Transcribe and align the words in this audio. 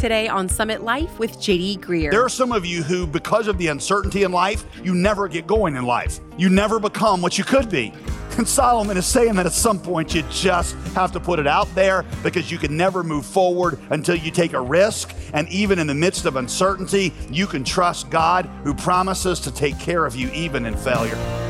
today 0.00 0.28
on 0.28 0.48
Summit 0.48 0.82
Life 0.82 1.18
with 1.18 1.36
JD 1.36 1.80
Greear. 1.80 2.10
There 2.10 2.24
are 2.24 2.30
some 2.30 2.52
of 2.52 2.64
you 2.64 2.82
who, 2.82 3.06
because 3.06 3.48
of 3.48 3.58
the 3.58 3.66
uncertainty 3.66 4.22
in 4.22 4.32
life, 4.32 4.64
you 4.82 4.94
never 4.94 5.28
get 5.28 5.46
going 5.46 5.76
in 5.76 5.84
life. 5.84 6.20
You 6.38 6.48
never 6.48 6.80
become 6.80 7.20
what 7.20 7.36
you 7.36 7.44
could 7.44 7.68
be. 7.68 7.92
And 8.38 8.48
Solomon 8.48 8.96
is 8.96 9.04
saying 9.04 9.34
that 9.34 9.44
at 9.44 9.52
some 9.52 9.78
point 9.78 10.14
you 10.14 10.22
just 10.30 10.74
have 10.94 11.12
to 11.12 11.20
put 11.20 11.38
it 11.38 11.46
out 11.46 11.68
there 11.74 12.06
because 12.22 12.50
you 12.50 12.56
can 12.56 12.74
never 12.74 13.04
move 13.04 13.26
forward 13.26 13.78
until 13.90 14.14
you 14.14 14.30
take 14.30 14.54
a 14.54 14.60
risk. 14.60 15.14
And 15.34 15.46
even 15.50 15.78
in 15.78 15.86
the 15.86 15.94
midst 15.94 16.24
of 16.24 16.36
uncertainty, 16.36 17.12
you 17.28 17.46
can 17.46 17.62
trust 17.62 18.08
God 18.08 18.46
who 18.64 18.72
promises 18.72 19.38
to 19.40 19.50
take 19.50 19.78
care 19.78 20.06
of 20.06 20.16
you 20.16 20.30
even 20.30 20.64
in 20.64 20.76
failure. 20.78 21.49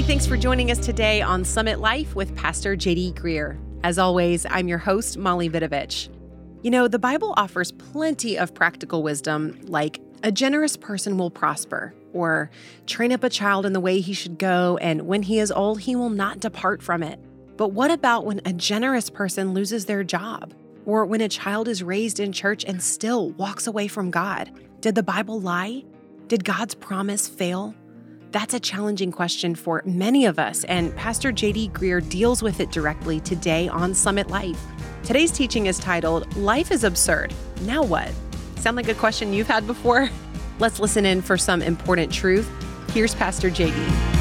Hey, 0.00 0.06
thanks 0.06 0.24
for 0.24 0.38
joining 0.38 0.70
us 0.70 0.78
today 0.78 1.20
on 1.20 1.44
Summit 1.44 1.78
Life 1.78 2.16
with 2.16 2.34
Pastor 2.34 2.74
JD 2.74 3.12
Greear. 3.12 3.58
As 3.84 3.98
always, 3.98 4.46
I'm 4.46 4.66
your 4.66 4.78
host, 4.78 5.18
Molly 5.18 5.50
Vidovich. 5.50 6.08
You 6.62 6.70
know, 6.70 6.88
the 6.88 6.98
Bible 6.98 7.34
offers 7.36 7.70
plenty 7.70 8.38
of 8.38 8.54
practical 8.54 9.02
wisdom, 9.02 9.60
like 9.64 10.00
a 10.22 10.32
generous 10.32 10.74
person 10.74 11.18
will 11.18 11.30
prosper, 11.30 11.92
or 12.14 12.50
train 12.86 13.12
up 13.12 13.22
a 13.24 13.28
child 13.28 13.66
in 13.66 13.74
the 13.74 13.80
way 13.80 14.00
he 14.00 14.14
should 14.14 14.38
go, 14.38 14.78
and 14.78 15.02
when 15.02 15.22
he 15.22 15.38
is 15.38 15.52
old, 15.52 15.80
he 15.80 15.94
will 15.94 16.08
not 16.08 16.40
depart 16.40 16.82
from 16.82 17.02
it. 17.02 17.20
But 17.58 17.72
what 17.72 17.90
about 17.90 18.24
when 18.24 18.40
a 18.46 18.54
generous 18.54 19.10
person 19.10 19.52
loses 19.52 19.84
their 19.84 20.02
job, 20.02 20.54
or 20.86 21.04
when 21.04 21.20
a 21.20 21.28
child 21.28 21.68
is 21.68 21.82
raised 21.82 22.20
in 22.20 22.32
church 22.32 22.64
and 22.64 22.82
still 22.82 23.32
walks 23.32 23.66
away 23.66 23.86
from 23.86 24.10
God? 24.10 24.50
Did 24.80 24.94
the 24.94 25.02
Bible 25.02 25.42
lie? 25.42 25.84
Did 26.26 26.42
God's 26.42 26.74
promise 26.74 27.28
fail? 27.28 27.74
That's 28.32 28.54
a 28.54 28.60
challenging 28.60 29.10
question 29.10 29.56
for 29.56 29.82
many 29.84 30.24
of 30.24 30.38
us, 30.38 30.62
and 30.64 30.94
Pastor 30.94 31.32
JD 31.32 31.72
Greear 31.72 32.08
deals 32.08 32.44
with 32.44 32.60
it 32.60 32.70
directly 32.70 33.18
today 33.18 33.66
on 33.66 33.92
Summit 33.92 34.28
Life. 34.28 34.60
Today's 35.02 35.32
teaching 35.32 35.66
is 35.66 35.80
titled 35.80 36.36
Life 36.36 36.70
is 36.70 36.84
Absurd. 36.84 37.34
Now 37.62 37.82
what? 37.82 38.12
Sound 38.56 38.76
like 38.76 38.88
a 38.88 38.94
question 38.94 39.32
you've 39.32 39.48
had 39.48 39.66
before? 39.66 40.08
Let's 40.60 40.78
listen 40.78 41.04
in 41.06 41.22
for 41.22 41.36
some 41.36 41.60
important 41.60 42.12
truth. 42.12 42.48
Here's 42.92 43.16
Pastor 43.16 43.50
JD. 43.50 44.19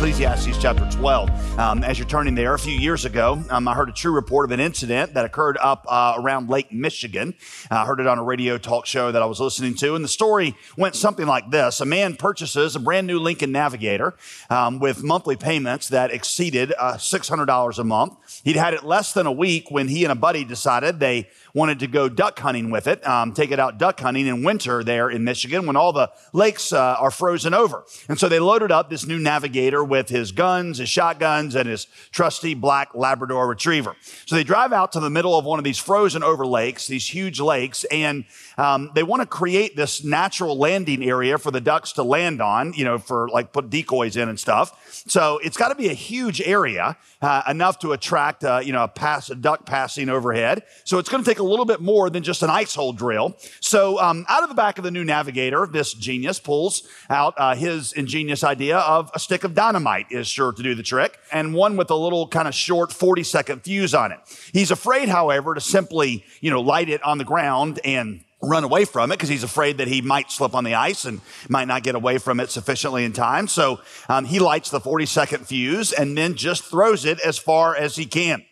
Ecclesiastes 0.00 0.56
chapter 0.56 0.88
12. 0.92 1.58
Um, 1.58 1.84
as 1.84 1.98
you're 1.98 2.08
turning 2.08 2.34
there, 2.34 2.54
a 2.54 2.58
few 2.58 2.72
years 2.72 3.04
ago, 3.04 3.44
um, 3.50 3.68
I 3.68 3.74
heard 3.74 3.90
a 3.90 3.92
true 3.92 4.12
report 4.12 4.46
of 4.46 4.50
an 4.50 4.58
incident 4.58 5.12
that 5.12 5.26
occurred 5.26 5.58
up 5.60 5.84
uh, 5.86 6.14
around 6.16 6.48
Lake 6.48 6.72
Michigan. 6.72 7.34
I 7.70 7.84
heard 7.84 8.00
it 8.00 8.06
on 8.06 8.18
a 8.18 8.22
radio 8.24 8.56
talk 8.56 8.86
show 8.86 9.12
that 9.12 9.20
I 9.20 9.26
was 9.26 9.40
listening 9.40 9.74
to, 9.74 9.94
and 9.94 10.02
the 10.02 10.08
story 10.08 10.56
went 10.78 10.96
something 10.96 11.26
like 11.26 11.50
this: 11.50 11.82
A 11.82 11.84
man 11.84 12.16
purchases 12.16 12.74
a 12.74 12.80
brand 12.80 13.08
new 13.08 13.18
Lincoln 13.18 13.52
Navigator 13.52 14.14
um, 14.48 14.78
with 14.78 15.02
monthly 15.02 15.36
payments 15.36 15.88
that 15.88 16.10
exceeded 16.10 16.72
uh, 16.78 16.94
$600 16.94 17.78
a 17.78 17.84
month. 17.84 18.40
He'd 18.42 18.56
had 18.56 18.72
it 18.72 18.84
less 18.84 19.12
than 19.12 19.26
a 19.26 19.32
week 19.32 19.70
when 19.70 19.88
he 19.88 20.04
and 20.04 20.12
a 20.12 20.16
buddy 20.16 20.44
decided 20.44 20.98
they 20.98 21.28
wanted 21.52 21.78
to 21.80 21.86
go 21.86 22.08
duck 22.08 22.38
hunting 22.38 22.70
with 22.70 22.86
it, 22.86 23.06
um, 23.06 23.34
take 23.34 23.50
it 23.50 23.60
out 23.60 23.76
duck 23.76 24.00
hunting 24.00 24.26
in 24.26 24.44
winter 24.44 24.82
there 24.82 25.10
in 25.10 25.24
Michigan 25.24 25.66
when 25.66 25.76
all 25.76 25.92
the 25.92 26.10
lakes 26.32 26.72
uh, 26.72 26.96
are 26.98 27.10
frozen 27.10 27.52
over. 27.52 27.84
And 28.08 28.18
so 28.18 28.30
they 28.30 28.38
loaded 28.38 28.72
up 28.72 28.88
this 28.88 29.06
new 29.06 29.18
navigator 29.18 29.89
with 29.90 30.08
his 30.08 30.32
guns, 30.32 30.78
his 30.78 30.88
shotguns, 30.88 31.54
and 31.54 31.68
his 31.68 31.86
trusty 32.12 32.54
black 32.54 32.94
Labrador 32.94 33.48
retriever. 33.48 33.94
So 34.24 34.36
they 34.36 34.44
drive 34.44 34.72
out 34.72 34.92
to 34.92 35.00
the 35.00 35.10
middle 35.10 35.36
of 35.36 35.44
one 35.44 35.58
of 35.58 35.64
these 35.64 35.78
frozen 35.78 36.22
over 36.22 36.46
lakes, 36.46 36.86
these 36.86 37.06
huge 37.06 37.40
lakes, 37.40 37.84
and 37.84 38.24
um, 38.56 38.90
they 38.94 39.02
want 39.02 39.20
to 39.20 39.26
create 39.26 39.76
this 39.76 40.04
natural 40.04 40.56
landing 40.56 41.04
area 41.04 41.36
for 41.36 41.50
the 41.50 41.60
ducks 41.60 41.92
to 41.92 42.02
land 42.02 42.40
on, 42.40 42.72
you 42.74 42.84
know, 42.84 42.98
for 42.98 43.28
like 43.28 43.52
put 43.52 43.68
decoys 43.68 44.16
in 44.16 44.28
and 44.28 44.38
stuff. 44.38 45.02
So 45.08 45.38
it's 45.42 45.56
got 45.56 45.68
to 45.68 45.74
be 45.74 45.88
a 45.88 45.94
huge 45.94 46.40
area, 46.40 46.96
uh, 47.20 47.42
enough 47.48 47.78
to 47.80 47.92
attract, 47.92 48.44
uh, 48.44 48.60
you 48.62 48.72
know, 48.72 48.84
a 48.84 48.88
pass, 48.88 49.30
a 49.30 49.34
duck 49.34 49.66
passing 49.66 50.08
overhead. 50.08 50.62
So 50.84 50.98
it's 50.98 51.08
going 51.08 51.24
to 51.24 51.28
take 51.28 51.40
a 51.40 51.44
little 51.44 51.64
bit 51.64 51.80
more 51.80 52.10
than 52.10 52.22
just 52.22 52.42
an 52.42 52.50
ice 52.50 52.74
hole 52.74 52.92
drill. 52.92 53.36
So 53.60 53.98
um, 53.98 54.24
out 54.28 54.42
of 54.42 54.48
the 54.48 54.54
back 54.54 54.78
of 54.78 54.84
the 54.84 54.90
new 54.90 55.04
Navigator, 55.04 55.66
this 55.66 55.92
genius 55.92 56.38
pulls 56.38 56.86
out 57.08 57.34
uh, 57.36 57.54
his 57.54 57.92
ingenious 57.92 58.44
idea 58.44 58.78
of 58.78 59.10
a 59.14 59.18
stick 59.18 59.42
of 59.42 59.54
dynamite 59.54 59.79
is 60.10 60.26
sure 60.26 60.52
to 60.52 60.62
do 60.62 60.74
the 60.74 60.82
trick, 60.82 61.18
and 61.32 61.54
one 61.54 61.76
with 61.76 61.90
a 61.90 61.94
little 61.94 62.26
kind 62.28 62.48
of 62.48 62.54
short 62.54 62.92
40 62.92 63.22
second 63.22 63.62
fuse 63.62 63.94
on 63.94 64.12
it. 64.12 64.18
He's 64.52 64.70
afraid, 64.70 65.08
however, 65.08 65.54
to 65.54 65.60
simply, 65.60 66.24
you 66.40 66.50
know, 66.50 66.60
light 66.60 66.88
it 66.88 67.02
on 67.02 67.18
the 67.18 67.24
ground 67.24 67.80
and 67.84 68.24
run 68.42 68.64
away 68.64 68.84
from 68.84 69.12
it 69.12 69.16
because 69.16 69.28
he's 69.28 69.42
afraid 69.42 69.78
that 69.78 69.88
he 69.88 70.00
might 70.00 70.30
slip 70.30 70.54
on 70.54 70.64
the 70.64 70.74
ice 70.74 71.04
and 71.04 71.20
might 71.48 71.68
not 71.68 71.82
get 71.82 71.94
away 71.94 72.18
from 72.18 72.40
it 72.40 72.50
sufficiently 72.50 73.04
in 73.04 73.12
time. 73.12 73.46
So 73.48 73.80
um, 74.08 74.24
he 74.24 74.38
lights 74.38 74.70
the 74.70 74.80
40 74.80 75.06
second 75.06 75.46
fuse 75.46 75.92
and 75.92 76.16
then 76.16 76.34
just 76.34 76.64
throws 76.64 77.04
it 77.04 77.20
as 77.20 77.38
far 77.38 77.76
as 77.76 77.96
he 77.96 78.06
can. 78.06 78.44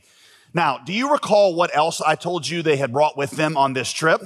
Now, 0.55 0.79
do 0.79 0.93
you 0.93 1.13
recall 1.13 1.55
what 1.55 1.75
else 1.75 2.01
I 2.01 2.15
told 2.15 2.49
you 2.49 2.63
they 2.63 2.77
had 2.77 2.93
brought 2.93 3.17
with 3.17 3.33
them 3.33 3.57
on 3.57 3.73
this 3.75 3.93
trip? 3.93 4.23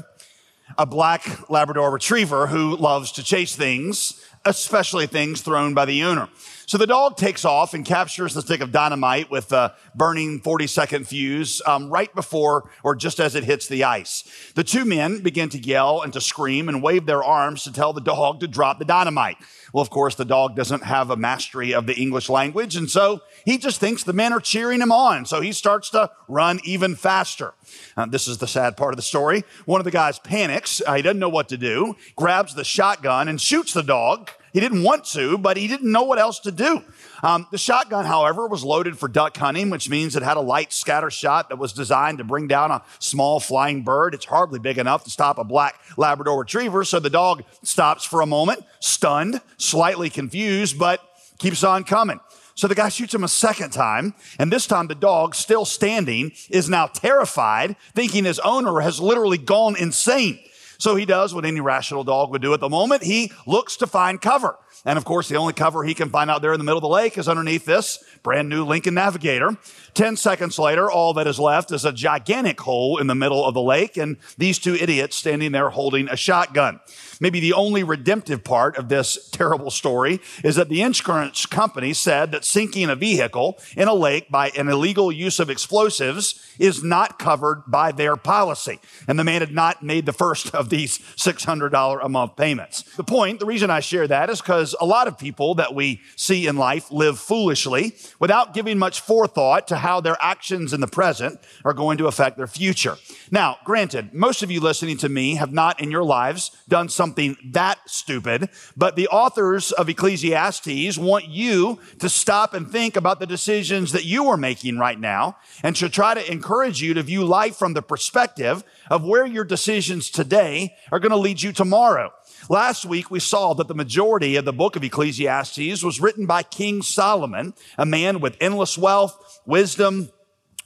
A 0.78 0.86
black 0.86 1.50
Labrador 1.50 1.90
retriever 1.90 2.46
who 2.46 2.76
loves 2.76 3.12
to 3.12 3.22
chase 3.22 3.54
things, 3.54 4.24
especially 4.44 5.06
things 5.06 5.42
thrown 5.42 5.74
by 5.74 5.84
the 5.84 6.02
owner. 6.04 6.28
So 6.66 6.78
the 6.78 6.86
dog 6.86 7.16
takes 7.16 7.44
off 7.44 7.74
and 7.74 7.84
captures 7.84 8.34
the 8.34 8.42
stick 8.42 8.60
of 8.60 8.72
dynamite 8.72 9.30
with 9.30 9.52
a 9.52 9.74
burning 9.94 10.40
40 10.40 10.66
second 10.66 11.08
fuse 11.08 11.60
um, 11.66 11.90
right 11.90 12.12
before 12.14 12.70
or 12.82 12.94
just 12.94 13.20
as 13.20 13.34
it 13.34 13.44
hits 13.44 13.66
the 13.66 13.84
ice. 13.84 14.24
The 14.54 14.64
two 14.64 14.84
men 14.84 15.20
begin 15.20 15.48
to 15.50 15.58
yell 15.58 16.02
and 16.02 16.12
to 16.12 16.20
scream 16.20 16.68
and 16.68 16.82
wave 16.82 17.06
their 17.06 17.22
arms 17.22 17.64
to 17.64 17.72
tell 17.72 17.92
the 17.92 18.00
dog 18.00 18.40
to 18.40 18.48
drop 18.48 18.78
the 18.78 18.84
dynamite. 18.84 19.36
Well, 19.72 19.82
of 19.82 19.90
course, 19.90 20.14
the 20.14 20.24
dog 20.24 20.54
doesn't 20.54 20.84
have 20.84 21.10
a 21.10 21.16
mastery 21.16 21.72
of 21.74 21.86
the 21.86 21.94
English 21.94 22.28
language, 22.28 22.76
and 22.76 22.90
so 22.90 23.22
he 23.44 23.56
just 23.56 23.80
thinks 23.80 24.04
the 24.04 24.12
men 24.12 24.32
are 24.32 24.40
cheering 24.40 24.80
him 24.80 24.92
on. 24.92 25.24
So 25.24 25.40
he 25.40 25.52
starts 25.52 25.90
to 25.90 26.10
run 26.28 26.60
even 26.64 26.94
faster. 26.94 27.54
Uh, 27.96 28.06
this 28.06 28.28
is 28.28 28.38
the 28.38 28.46
sad 28.46 28.76
part 28.76 28.92
of 28.92 28.96
the 28.96 29.02
story. 29.02 29.44
One 29.64 29.80
of 29.80 29.84
the 29.84 29.90
guys 29.90 30.18
panics. 30.18 30.82
Uh, 30.86 30.94
he 30.94 31.02
doesn't 31.02 31.18
know 31.18 31.28
what 31.28 31.48
to 31.48 31.56
do, 31.56 31.96
grabs 32.16 32.54
the 32.54 32.64
shotgun 32.64 33.28
and 33.28 33.40
shoots 33.40 33.72
the 33.72 33.82
dog. 33.82 34.30
He 34.52 34.60
didn't 34.60 34.82
want 34.82 35.04
to, 35.06 35.38
but 35.38 35.56
he 35.56 35.66
didn't 35.66 35.90
know 35.90 36.02
what 36.02 36.18
else 36.18 36.38
to 36.40 36.52
do. 36.52 36.82
Um, 37.22 37.46
the 37.50 37.58
shotgun, 37.58 38.04
however, 38.04 38.46
was 38.46 38.62
loaded 38.62 38.98
for 38.98 39.08
duck 39.08 39.36
hunting, 39.36 39.70
which 39.70 39.88
means 39.88 40.14
it 40.14 40.22
had 40.22 40.36
a 40.36 40.42
light 40.42 40.72
scatter 40.72 41.10
shot 41.10 41.48
that 41.48 41.56
was 41.56 41.72
designed 41.72 42.18
to 42.18 42.24
bring 42.24 42.48
down 42.48 42.70
a 42.70 42.82
small 42.98 43.40
flying 43.40 43.82
bird. 43.82 44.14
It's 44.14 44.26
hardly 44.26 44.58
big 44.58 44.76
enough 44.76 45.04
to 45.04 45.10
stop 45.10 45.38
a 45.38 45.44
black 45.44 45.80
Labrador 45.96 46.38
retriever, 46.38 46.84
so 46.84 47.00
the 47.00 47.08
dog 47.08 47.44
stops 47.62 48.04
for 48.04 48.20
a 48.20 48.26
moment, 48.26 48.62
stunned, 48.80 49.40
slightly 49.56 50.10
confused, 50.10 50.78
but 50.78 51.00
keeps 51.38 51.64
on 51.64 51.84
coming. 51.84 52.20
So 52.54 52.68
the 52.68 52.74
guy 52.74 52.90
shoots 52.90 53.14
him 53.14 53.24
a 53.24 53.28
second 53.28 53.70
time, 53.70 54.14
and 54.38 54.52
this 54.52 54.66
time 54.66 54.86
the 54.86 54.94
dog, 54.94 55.34
still 55.34 55.64
standing, 55.64 56.32
is 56.50 56.68
now 56.68 56.86
terrified, 56.86 57.76
thinking 57.94 58.24
his 58.24 58.38
owner 58.40 58.80
has 58.80 59.00
literally 59.00 59.38
gone 59.38 59.76
insane. 59.76 60.38
So 60.82 60.96
he 60.96 61.04
does 61.06 61.32
what 61.32 61.44
any 61.44 61.60
rational 61.60 62.02
dog 62.02 62.32
would 62.32 62.42
do 62.42 62.54
at 62.54 62.58
the 62.58 62.68
moment. 62.68 63.04
He 63.04 63.30
looks 63.46 63.76
to 63.76 63.86
find 63.86 64.20
cover. 64.20 64.58
And 64.84 64.96
of 64.96 65.04
course, 65.04 65.28
the 65.28 65.36
only 65.36 65.52
cover 65.52 65.84
he 65.84 65.94
can 65.94 66.10
find 66.10 66.30
out 66.30 66.42
there 66.42 66.52
in 66.52 66.58
the 66.58 66.64
middle 66.64 66.78
of 66.78 66.82
the 66.82 66.88
lake 66.88 67.18
is 67.18 67.28
underneath 67.28 67.64
this 67.64 68.02
brand 68.22 68.48
new 68.48 68.64
Lincoln 68.64 68.94
Navigator. 68.94 69.56
10 69.94 70.16
seconds 70.16 70.58
later, 70.58 70.90
all 70.90 71.14
that 71.14 71.26
is 71.26 71.38
left 71.38 71.70
is 71.72 71.84
a 71.84 71.92
gigantic 71.92 72.60
hole 72.60 72.98
in 72.98 73.06
the 73.06 73.14
middle 73.14 73.44
of 73.44 73.54
the 73.54 73.62
lake 73.62 73.96
and 73.96 74.16
these 74.38 74.58
two 74.58 74.74
idiots 74.74 75.16
standing 75.16 75.52
there 75.52 75.70
holding 75.70 76.08
a 76.08 76.16
shotgun. 76.16 76.80
Maybe 77.20 77.38
the 77.38 77.52
only 77.52 77.84
redemptive 77.84 78.42
part 78.42 78.76
of 78.76 78.88
this 78.88 79.28
terrible 79.30 79.70
story 79.70 80.20
is 80.42 80.56
that 80.56 80.68
the 80.68 80.82
insurance 80.82 81.46
company 81.46 81.92
said 81.92 82.32
that 82.32 82.44
sinking 82.44 82.90
a 82.90 82.96
vehicle 82.96 83.58
in 83.76 83.86
a 83.86 83.94
lake 83.94 84.28
by 84.28 84.48
an 84.50 84.68
illegal 84.68 85.12
use 85.12 85.38
of 85.38 85.48
explosives 85.48 86.40
is 86.58 86.82
not 86.82 87.20
covered 87.20 87.62
by 87.68 87.92
their 87.92 88.16
policy. 88.16 88.80
And 89.06 89.18
the 89.18 89.24
man 89.24 89.40
had 89.40 89.52
not 89.52 89.82
made 89.82 90.06
the 90.06 90.12
first 90.12 90.52
of 90.54 90.68
these 90.68 90.98
$600 90.98 92.04
a 92.04 92.08
month 92.08 92.36
payments. 92.36 92.82
The 92.96 93.04
point, 93.04 93.38
the 93.38 93.46
reason 93.46 93.70
I 93.70 93.80
share 93.80 94.08
that 94.08 94.28
is 94.30 94.40
because 94.40 94.61
a 94.80 94.84
lot 94.84 95.08
of 95.08 95.18
people 95.18 95.54
that 95.56 95.74
we 95.74 96.00
see 96.16 96.46
in 96.46 96.56
life 96.56 96.90
live 96.90 97.18
foolishly 97.18 97.94
without 98.18 98.54
giving 98.54 98.78
much 98.78 99.00
forethought 99.00 99.68
to 99.68 99.76
how 99.76 100.00
their 100.00 100.16
actions 100.20 100.72
in 100.72 100.80
the 100.80 100.86
present 100.86 101.40
are 101.64 101.72
going 101.72 101.98
to 101.98 102.06
affect 102.06 102.36
their 102.36 102.46
future. 102.46 102.96
Now, 103.30 103.58
granted, 103.64 104.14
most 104.14 104.42
of 104.42 104.50
you 104.50 104.60
listening 104.60 104.96
to 104.98 105.08
me 105.08 105.36
have 105.36 105.52
not 105.52 105.80
in 105.80 105.90
your 105.90 106.04
lives 106.04 106.50
done 106.68 106.88
something 106.88 107.36
that 107.50 107.78
stupid, 107.86 108.48
but 108.76 108.96
the 108.96 109.08
authors 109.08 109.72
of 109.72 109.88
Ecclesiastes 109.88 110.98
want 110.98 111.26
you 111.26 111.78
to 111.98 112.08
stop 112.08 112.54
and 112.54 112.70
think 112.70 112.96
about 112.96 113.20
the 113.20 113.26
decisions 113.26 113.92
that 113.92 114.04
you 114.04 114.28
are 114.28 114.36
making 114.36 114.78
right 114.78 114.98
now 114.98 115.36
and 115.62 115.74
to 115.76 115.88
try 115.88 116.14
to 116.14 116.32
encourage 116.32 116.82
you 116.82 116.94
to 116.94 117.02
view 117.02 117.24
life 117.24 117.56
from 117.56 117.74
the 117.74 117.82
perspective 117.82 118.64
of 118.92 119.02
where 119.02 119.24
your 119.24 119.42
decisions 119.42 120.10
today 120.10 120.76
are 120.92 121.00
going 121.00 121.10
to 121.10 121.16
lead 121.16 121.40
you 121.40 121.50
tomorrow. 121.50 122.12
Last 122.50 122.84
week, 122.84 123.10
we 123.10 123.20
saw 123.20 123.54
that 123.54 123.66
the 123.66 123.74
majority 123.74 124.36
of 124.36 124.44
the 124.44 124.52
book 124.52 124.76
of 124.76 124.84
Ecclesiastes 124.84 125.82
was 125.82 125.98
written 125.98 126.26
by 126.26 126.42
King 126.42 126.82
Solomon, 126.82 127.54
a 127.78 127.86
man 127.86 128.20
with 128.20 128.36
endless 128.38 128.76
wealth, 128.76 129.40
wisdom, 129.46 130.10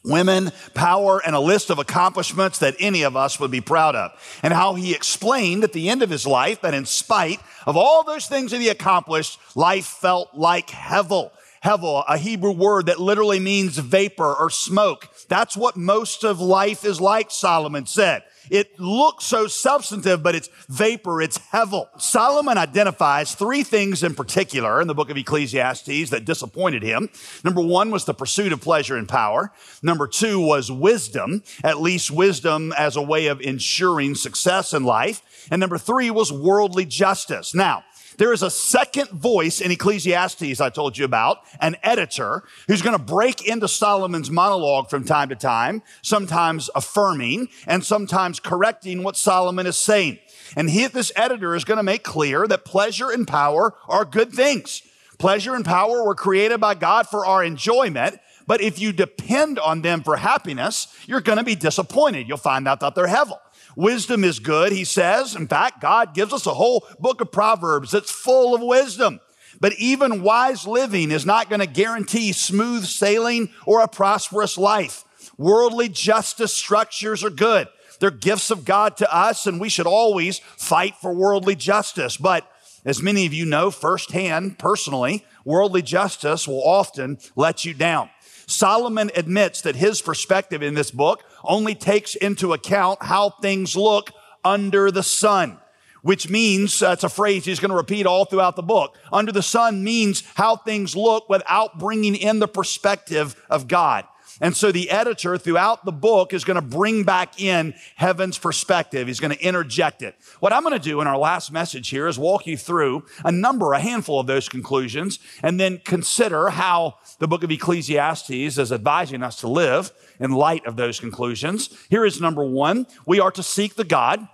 women, 0.03 0.51
power, 0.75 1.23
and 1.25 1.37
a 1.37 1.41
list 1.41 1.71
of 1.71 1.79
accomplishments 1.79 2.59
that 2.59 2.75
any 2.81 3.03
of 3.03 3.17
us 3.17 3.39
would 3.39 3.53
be 3.53 3.61
proud 3.61 3.95
of. 3.95 4.11
And 4.43 4.53
how 4.53 4.75
he 4.75 4.93
explained 4.93 5.63
at 5.63 5.73
the 5.73 5.89
end 5.89 6.03
of 6.03 6.11
his 6.11 6.27
life 6.27 6.63
that 6.63 6.75
in 6.75 6.85
spite 6.85 7.39
of 7.65 7.77
all 7.77 8.03
those 8.03 8.27
things 8.27 8.51
that 8.51 8.61
he 8.61 8.69
accomplished, 8.69 9.39
life 9.55 9.87
felt 9.87 10.35
like 10.35 10.67
hevel. 10.67 11.31
Hevel, 11.67 12.05
a 12.07 12.17
Hebrew 12.17 12.53
word 12.53 12.87
that 12.87 13.01
literally 13.01 13.41
means 13.41 13.77
vapor 13.77 14.33
or 14.33 14.51
smoke. 14.51 15.09
That's 15.29 15.57
what 15.57 15.77
most 15.77 16.23
of 16.23 16.41
life 16.41 16.85
is 16.85 17.01
like, 17.01 17.33
Solomon 17.33 17.87
said. 17.87 18.23
It 18.51 18.79
looks 18.79 19.25
so 19.25 19.49
substantive, 19.49 20.23
but 20.23 20.37
it's 20.37 20.49
vapor, 20.69 21.21
it's 21.21 21.39
hevel. 21.39 21.89
Solomon 22.01 22.57
identifies 22.57 23.35
three 23.35 23.65
things 23.65 24.05
in 24.05 24.15
particular 24.15 24.81
in 24.81 24.87
the 24.87 24.95
book 24.95 25.11
of 25.11 25.17
Ecclesiastes 25.17 26.11
that 26.11 26.25
disappointed 26.25 26.85
him. 26.85 27.11
Number 27.43 27.61
one 27.61 27.91
was 27.91 28.05
the 28.05 28.15
pursuit 28.15 28.53
of 28.53 28.61
pleasure 28.61 28.97
and 28.97 29.09
power. 29.09 29.51
Number 29.83 30.07
two 30.07 30.39
was 30.39 30.71
wisdom, 30.71 31.43
at 31.65 31.81
least 31.81 32.13
wisdom 32.13 32.73
as 32.79 32.95
a 32.95 33.03
way 33.03 33.27
of 33.27 33.41
ensuring 33.41 34.15
success 34.15 34.73
in 34.73 34.85
life. 34.85 35.49
And 35.51 35.59
number 35.59 35.79
three 35.79 36.13
was 36.13 36.33
worldly 36.33 36.85
justice. 36.85 37.57
Now, 37.57 37.83
there 38.19 38.33
is 38.33 38.43
a 38.43 38.51
second 38.51 39.11
voice 39.11 39.61
in 39.61 39.71
Ecclesiastes 39.71 40.61
I 40.61 40.71
told 40.71 40.97
you 40.99 41.05
about, 41.05 41.39
an 41.61 41.77
editor 41.83 42.45
who's 42.67 42.83
going 42.83 42.97
to 42.97 43.03
break 43.03 43.47
into 43.47 43.69
Solomon's 43.69 44.31
monologue 44.31 44.89
from 44.91 45.05
time 45.05 45.29
to 45.29 45.37
time, 45.37 45.83
sometimes 46.03 46.71
affirming 46.75 47.49
and 47.67 47.85
sometimes 47.85 48.41
correcting 48.41 49.03
what 49.03 49.17
Solomon 49.17 49.67
is 49.67 49.77
saying. 49.77 50.19
And 50.57 50.71
he, 50.71 50.87
this 50.87 51.13
editor 51.17 51.55
is 51.55 51.65
going 51.65 51.79
to 51.79 51.83
make 51.83 52.03
clear 52.03 52.47
that 52.47 52.65
pleasure 52.65 53.11
and 53.11 53.27
power 53.27 53.75
are 53.89 54.05
good 54.05 54.33
things. 54.33 54.83
Pleasure 55.19 55.55
and 55.55 55.65
power 55.65 56.05
were 56.05 56.15
created 56.15 56.61
by 56.61 56.75
God 56.75 57.09
for 57.09 57.25
our 57.25 57.43
enjoyment. 57.43 58.19
But 58.47 58.61
if 58.61 58.79
you 58.79 58.93
depend 58.93 59.59
on 59.59 59.83
them 59.83 60.03
for 60.03 60.17
happiness, 60.17 60.95
you're 61.07 61.21
going 61.21 61.39
to 61.39 61.45
be 61.45 61.57
disappointed. 61.57 62.29
You'll 62.29 62.37
find 62.37 62.69
out 62.69 62.81
that 62.81 62.95
they're 62.95 63.09
hevel. 63.09 63.39
Wisdom 63.77 64.25
is 64.25 64.39
good, 64.39 64.73
he 64.73 64.85
says. 64.85 65.37
In 65.37 65.47
fact, 65.47 65.83
God 65.83 66.15
gives 66.15 66.33
us 66.33 66.47
a 66.47 66.55
whole 66.55 66.87
book 66.99 67.21
of 67.21 67.31
Proverbs 67.31 67.91
that's 67.91 68.11
full 68.11 68.55
of 68.55 68.63
wisdom. 68.63 69.21
But 69.61 69.75
even 69.75 70.23
wise 70.23 70.67
living 70.67 71.11
is 71.11 71.27
not 71.27 71.49
going 71.49 71.61
to 71.61 71.67
guarantee 71.67 72.33
smooth 72.33 72.85
sailing 72.87 73.51
or 73.67 73.83
a 73.83 73.89
prosperous 73.89 74.59
life. 74.59 75.05
Worldly 75.37 75.91
justice 75.91 76.55
structures 76.55 77.23
are 77.23 77.31
good. 77.31 77.69
They're 78.01 78.11
gifts 78.11 78.51
of 78.51 78.65
God 78.65 78.97
to 78.99 79.15
us, 79.15 79.47
and 79.47 79.61
we 79.61 79.69
should 79.69 79.87
always 79.87 80.39
fight 80.39 80.97
for 80.97 81.15
worldly 81.15 81.55
justice. 81.55 82.17
But 82.17 82.51
as 82.85 83.03
many 83.03 83.27
of 83.27 83.35
you 83.35 83.47
know 83.47 83.71
firsthand, 83.71 84.59
personally, 84.59 85.25
worldly 85.45 85.83
justice 85.83 86.47
will 86.47 86.63
often 86.67 87.19
let 87.35 87.65
you 87.65 87.75
down. 87.75 88.11
Solomon 88.47 89.11
admits 89.17 89.61
that 89.63 89.77
his 89.77 90.01
perspective 90.01 90.63
in 90.63 90.75
this 90.75 90.91
book 90.91 91.23
only 91.47 91.75
takes 91.75 92.15
into 92.15 92.53
account 92.53 93.03
how 93.03 93.31
things 93.31 93.77
look 93.77 94.11
under 94.45 94.91
the 94.91 95.03
sun, 95.03 95.59
which 96.03 96.29
means 96.31 96.79
that's 96.79 97.05
uh, 97.05 97.09
a 97.09 97.11
phrase 97.11 97.45
he's 97.45 97.61
going 97.61 97.71
to 97.71 97.77
repeat 97.77 98.07
all 98.07 98.25
throughout 98.25 98.57
the 98.57 98.63
book. 98.63 98.97
Under 99.13 99.33
the 99.33 99.43
sun 99.43 99.83
means 99.83 100.23
how 100.35 100.57
things 100.57 100.95
look 100.95 101.29
without 101.29 101.79
bringing 101.79 102.15
in 102.15 102.39
the 102.39 102.49
perspective 102.49 103.35
of 103.51 103.67
God. 103.69 104.05
And 104.41 104.55
so 104.55 104.71
the 104.71 104.91
editor 104.91 105.39
throughout 105.39 105.85
the 105.85 105.93
book 105.93 106.35
is 106.35 106.45
going 106.45 106.57
to 106.57 106.63
bring 106.63 107.05
back 107.05 107.41
in 107.41 107.75
heaven's 107.95 108.37
perspective. 108.39 109.07
He's 109.07 109.21
going 109.21 109.35
to 109.35 109.43
interject 109.43 110.03
it. 110.03 110.15
What 110.41 110.53
I'm 110.53 110.63
going 110.63 110.75
to 110.75 110.79
do 110.79 111.01
in 111.01 111.07
our 111.07 111.17
last 111.17 111.51
message 111.51 111.89
here 111.89 112.07
is 112.07 112.19
walk 112.19 112.47
you 112.47 112.57
through 112.57 113.05
a 113.25 113.33
number, 113.33 113.73
a 113.73 113.81
handful 113.81 114.21
of 114.21 114.27
those 114.27 114.49
conclusions, 114.49 115.19
and 115.43 115.59
then 115.59 115.81
consider 115.85 116.51
how 116.51 116.97
the 117.19 117.29
book 117.29 117.43
of 117.45 117.51
Ecclesiastes 117.51 118.31
is 118.31 118.73
advising 118.73 119.23
us 119.23 119.41
to 119.41 119.49
live 119.49 119.93
in 120.21 120.33
light 120.33 120.67
of 120.67 120.77
those 120.77 121.01
conclusions. 121.01 121.71
Here 121.89 122.05
is 122.05 122.21
number 122.21 122.45
one. 122.45 122.87
We 123.07 123.21
are 123.21 123.31
to 123.31 123.43
seek 123.43 123.75
the 123.75 123.85
God 123.85 124.29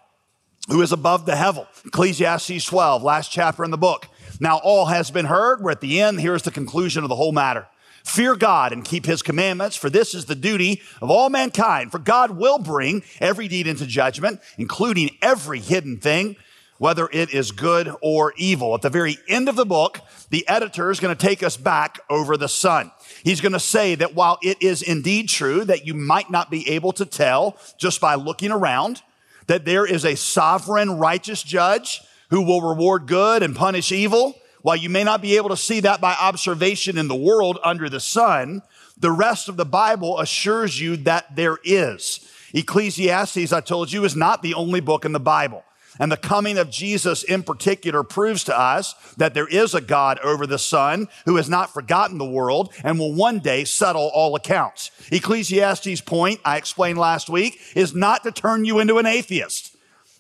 who 0.69 0.83
is 0.83 0.93
above 0.93 1.27
the 1.27 1.37
heaven. 1.37 1.67
Ecclesiastes 1.85 2.65
12, 2.65 3.03
last 3.03 3.31
chapter 3.31 3.65
in 3.65 3.71
the 3.71 3.79
book. 3.79 4.09
Now 4.41 4.59
all 4.59 4.87
has 4.87 5.11
been 5.11 5.27
heard. 5.27 5.61
We're 5.61 5.73
at 5.73 5.81
the 5.81 6.01
end. 6.01 6.21
Here's 6.21 6.43
the 6.43 6.51
conclusion 6.51 7.05
of 7.05 7.09
the 7.09 7.17
whole 7.17 7.33
matter. 7.33 7.69
Fear 8.05 8.37
God 8.37 8.73
and 8.73 8.85
keep 8.85 9.07
his 9.07 9.23
commandments, 9.23 9.77
for 9.77 9.89
this 9.89 10.15
is 10.15 10.25
the 10.25 10.35
duty 10.35 10.83
of 11.01 11.11
all 11.11 11.31
mankind. 11.31 11.93
For 11.93 11.99
God 11.99 12.33
will 12.33 12.59
bring 12.59 13.03
every 13.21 13.49
deed 13.49 13.67
into 13.67 13.87
judgment, 13.87 14.41
including 14.59 15.17
every 15.23 15.61
hidden 15.61 15.99
thing, 15.99 16.37
whether 16.79 17.09
it 17.13 17.33
is 17.33 17.53
good 17.53 17.95
or 18.01 18.35
evil. 18.37 18.75
At 18.75 18.83
the 18.83 18.91
very 18.91 19.19
end 19.29 19.49
of 19.49 19.55
the 19.55 19.65
book, 19.65 20.01
the 20.31 20.47
editor 20.49 20.91
is 20.91 20.99
going 20.99 21.17
to 21.17 21.27
take 21.27 21.43
us 21.43 21.57
back 21.57 22.01
over 22.11 22.37
the 22.37 22.49
sun. 22.49 22.91
He's 23.23 23.41
going 23.41 23.53
to 23.53 23.61
say 23.61 23.95
that 23.95 24.15
while 24.15 24.39
it 24.43 24.61
is 24.61 24.83
indeed 24.83 25.29
true 25.29 25.65
that 25.65 25.87
you 25.87 25.95
might 25.95 26.29
not 26.29 26.51
be 26.51 26.69
able 26.71 26.93
to 26.95 27.07
tell 27.07 27.57
just 27.79 28.01
by 28.01 28.17
looking 28.17 28.51
around, 28.51 29.01
that 29.47 29.65
there 29.65 29.87
is 29.87 30.05
a 30.05 30.17
sovereign 30.17 30.99
righteous 30.99 31.43
judge 31.43 32.03
who 32.31 32.43
will 32.43 32.63
reward 32.63 33.07
good 33.07 33.43
and 33.43 33.55
punish 33.55 33.93
evil, 33.93 34.35
while 34.63 34.77
you 34.77 34.89
may 34.89 35.05
not 35.05 35.23
be 35.23 35.37
able 35.37 35.51
to 35.51 35.57
see 35.57 35.81
that 35.81 36.01
by 36.01 36.15
observation 36.15 36.99
in 36.99 37.09
the 37.09 37.15
world 37.15 37.59
under 37.63 37.89
the 37.89 38.01
sun, 38.01 38.63
the 38.97 39.11
rest 39.11 39.49
of 39.49 39.57
the 39.57 39.67
Bible 39.67 40.19
assures 40.21 40.81
you 40.81 40.97
that 40.99 41.37
there 41.37 41.59
is. 41.65 42.29
Ecclesiastes, 42.55 43.53
I 43.53 43.61
told 43.61 43.93
you, 43.93 44.05
is 44.05 44.17
not 44.17 44.43
the 44.43 44.55
only 44.55 44.81
book 44.81 45.05
in 45.05 45.13
the 45.13 45.21
Bible. 45.21 45.65
And 45.99 46.11
the 46.11 46.17
coming 46.17 46.57
of 46.57 46.71
Jesus 46.71 47.23
in 47.23 47.43
particular 47.43 48.03
proves 48.03 48.45
to 48.45 48.59
us 48.59 48.95
that 49.19 49.35
there 49.35 49.47
is 49.47 49.75
a 49.75 49.81
God 49.81 50.19
over 50.21 50.47
the 50.47 50.59
sun 50.59 51.09
who 51.27 51.37
has 51.37 51.51
not 51.51 51.73
forgotten 51.73 52.17
the 52.17 52.25
world 52.25 52.73
and 52.83 52.99
will 52.99 53.13
one 53.13 53.41
day 53.41 53.65
settle 53.65 54.11
all 54.15 54.35
accounts. 54.35 54.91
Ecclesiastes' 55.11 56.01
point, 56.01 56.41
I 56.45 56.57
explained 56.57 56.99
last 56.99 57.29
week, 57.29 57.61
is 57.75 57.95
not 57.95 58.23
to 58.23 58.33
turn 58.33 58.65
you 58.65 58.79
into 58.79 58.99
an 58.99 59.07
atheist. 59.07 59.72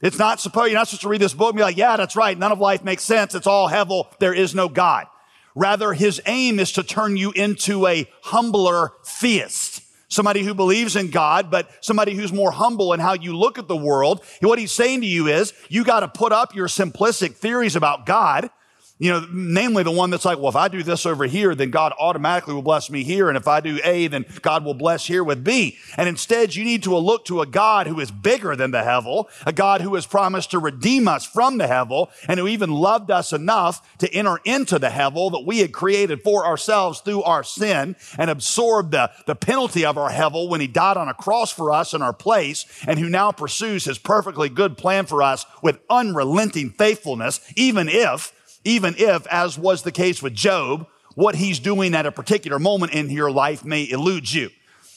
It's 0.03 0.19
not 0.19 0.41
supposed, 0.41 0.71
you're 0.71 0.79
not 0.79 0.89
supposed 0.89 1.03
to 1.03 1.09
read 1.09 1.21
this 1.21 1.33
book 1.33 1.51
and 1.51 1.57
be 1.57 1.63
like, 1.63 1.77
yeah, 1.77 1.97
that's 1.97 2.17
right. 2.17 2.37
None 2.37 2.53
of 2.53 2.59
life 2.59 2.83
makes 2.83 3.05
sense. 3.05 3.35
It's 3.35 3.47
all 3.47 3.69
hevel. 3.69 4.07
There 4.19 4.35
is 4.35 4.55
no 4.55 4.69
God. 4.69 5.07
Rather, 5.55 5.93
his 5.93 6.21
aim 6.27 6.59
is 6.59 6.73
to 6.73 6.83
turn 6.83 7.17
you 7.17 7.31
into 7.33 7.87
a 7.87 8.09
humbler 8.23 8.93
theist. 9.05 9.83
Somebody 10.09 10.43
who 10.43 10.55
believes 10.55 10.97
in 10.97 11.11
God, 11.11 11.51
but 11.51 11.71
somebody 11.81 12.15
who's 12.15 12.33
more 12.33 12.51
humble 12.51 12.93
in 12.93 13.01
how 13.01 13.15
you 13.15 13.37
look 13.37 13.59
at 13.59 13.69
the 13.69 13.77
world. 13.77 14.23
What 14.41 14.59
he's 14.59 14.73
saying 14.73 15.01
to 15.03 15.07
you 15.07 15.29
is, 15.29 15.55
you 15.69 15.85
got 15.85 16.01
to 16.01 16.09
put 16.09 16.33
up 16.33 16.55
your 16.55 16.69
simplistic 16.69 17.35
theories 17.37 17.77
about 17.77 18.05
God 18.05 18.51
you 19.03 19.11
know, 19.11 19.27
namely 19.33 19.83
the 19.83 19.91
one 19.91 20.11
that's 20.11 20.25
like, 20.25 20.39
well, 20.39 20.49
if 20.49 20.55
I 20.55 20.69
do 20.69 20.85
this 20.85 21.07
over 21.07 21.25
here, 21.25 21.57
then 21.57 21.71
God 21.71 21.93
automatically 21.99 22.55
will 22.55 22.63
bless 22.63 22.89
me 22.89 23.03
here. 23.03 23.29
And 23.29 23.37
if 23.37 23.49
I 23.49 23.59
do 23.59 23.81
A, 23.83 24.07
then 24.07 24.25
God 24.43 24.65
will 24.65 24.75
bless 24.75 25.09
here 25.09 25.25
with 25.25 25.43
B. 25.43 25.77
And 25.97 26.09
instead, 26.09 26.55
you 26.55 26.63
need 26.63 26.85
to 26.85 26.97
look 26.97 27.25
to 27.25 27.41
a 27.41 27.47
God 27.47 27.89
who 27.89 27.99
is 27.99 28.13
bigger 28.13 28.55
than 28.55 28.71
the 28.71 28.83
Hevel, 28.83 29.27
a 29.45 29.53
God 29.53 29.81
who 29.81 29.97
has 29.97 30.07
promised 30.07 30.53
to 30.53 30.61
redeem 30.61 31.09
us 31.09 31.27
from 31.27 31.59
the 31.59 31.65
Hevel, 31.65 32.11
and 32.29 32.39
who 32.39 32.47
even 32.47 32.71
loved 32.71 33.11
us 33.11 33.33
enough 33.33 33.99
to 33.99 34.15
enter 34.15 34.39
into 34.45 34.79
the 34.79 34.91
Hevel 34.91 35.33
that 35.33 35.45
we 35.45 35.59
had 35.59 35.73
created 35.73 36.23
for 36.23 36.47
ourselves 36.47 37.01
through 37.01 37.25
our 37.25 37.43
sin 37.43 37.97
and 38.17 38.31
absorbed 38.31 38.93
the, 38.93 39.11
the 39.27 39.35
penalty 39.35 39.85
of 39.85 39.99
our 39.99 40.13
Hevel 40.13 40.49
when 40.49 40.61
he 40.61 40.69
died 40.69 40.97
on 40.97 41.09
a 41.09 41.15
cross 41.15 41.51
for 41.51 41.73
us 41.73 41.93
in 41.93 42.03
our 42.03 42.13
place, 42.13 42.67
and 42.87 43.01
who 43.01 43.09
now 43.09 43.33
pursues 43.33 43.85
his 43.85 43.99
perfectly 43.99 44.49
good 44.49 44.79
plan 44.79 45.07
for 45.07 45.25
us 45.25 45.45
with 45.61 45.81
unrelenting 45.91 46.71
faithfulness, 46.71 47.41
even 47.57 47.89
if 47.89 48.33
even 48.65 48.95
if, 48.97 49.27
as 49.27 49.59
was 49.59 49.83
the 49.83 49.93
case 49.93 50.23
with 50.23 50.35
Job, 50.35 50.87
what 51.15 51.35
he's 51.35 51.59
doing 51.59 51.95
at 51.95 52.07
a 52.07 52.13
particular 52.13 52.59
moment 52.59 52.93
in 52.93 53.11
your 53.11 53.31
life 53.31 53.65
may 53.65 53.89
elude 53.89 54.33
you. 54.33 54.51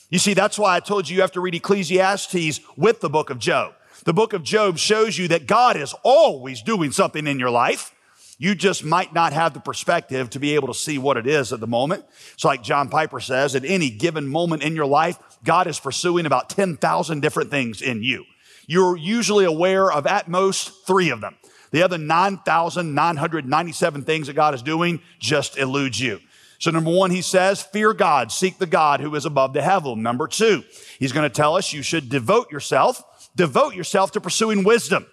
You 0.10 0.20
see, 0.20 0.34
that's 0.34 0.60
why 0.60 0.76
I 0.76 0.80
told 0.80 1.10
you 1.10 1.16
you 1.16 1.22
have 1.22 1.32
to 1.34 1.42
read 1.42 1.56
Ecclesiastes 1.56 2.62
with 2.78 3.02
the 3.02 3.10
book 3.10 3.30
of 3.30 3.40
Job. 3.40 3.74
The 4.04 4.14
book 4.14 4.34
of 4.34 4.44
Job 4.44 4.78
shows 4.78 5.18
you 5.18 5.28
that 5.30 5.48
God 5.48 5.76
is 5.76 5.96
always 6.04 6.62
doing 6.62 6.92
something 6.92 7.26
in 7.26 7.40
your 7.40 7.50
life. 7.50 7.92
You 8.38 8.54
just 8.54 8.84
might 8.84 9.14
not 9.14 9.34
have 9.34 9.54
the 9.54 9.60
perspective 9.60 10.30
to 10.32 10.40
be 10.40 10.56
able 10.56 10.68
to 10.68 10.74
see 10.74 10.98
what 10.98 11.18
it 11.18 11.26
is 11.26 11.54
at 11.54 11.60
the 11.60 11.68
moment. 11.68 12.06
It's 12.34 12.44
like 12.44 12.62
John 12.62 12.90
Piper 12.90 13.20
says, 13.20 13.56
at 13.56 13.66
any 13.66 13.90
given 13.90 14.28
moment 14.28 14.62
in 14.62 14.76
your 14.76 14.86
life, 14.86 15.18
God 15.44 15.68
is 15.68 15.80
pursuing 15.80 16.26
about 16.26 16.50
10,000 16.50 17.22
different 17.22 17.50
things 17.50 17.82
in 17.82 18.04
you. 18.04 18.26
You're 18.68 18.98
usually 18.98 19.46
aware 19.46 19.92
of 19.92 20.06
at 20.06 20.28
most 20.28 20.86
three 20.86 21.10
of 21.10 21.22
them. 21.22 21.38
The 21.72 21.84
other 21.84 21.98
9,997 21.98 24.04
things 24.04 24.28
that 24.28 24.34
God 24.34 24.54
is 24.54 24.62
doing 24.62 25.02
just 25.20 25.58
eludes 25.58 26.00
you. 26.00 26.20
So 26.60 26.72
number 26.72 26.92
one, 26.92 27.12
he 27.12 27.22
says, 27.22 27.62
fear 27.62 27.94
God, 27.94 28.32
seek 28.32 28.58
the 28.58 28.66
God 28.66 29.02
who 29.02 29.14
is 29.16 29.26
above 29.26 29.54
the 29.54 29.62
heaven. 29.62 30.02
Number 30.02 30.28
two, 30.28 30.64
he's 31.00 31.12
going 31.12 31.30
to 31.30 31.36
tell 31.36 31.56
us 31.56 31.74
you 31.74 31.82
should 31.82 32.10
devote 32.10 32.52
yourself, 32.52 33.04
devote 33.36 33.76
yourself 33.76 34.12
to 34.14 34.22
pursuing 34.22 34.64
wisdom. 34.64 35.06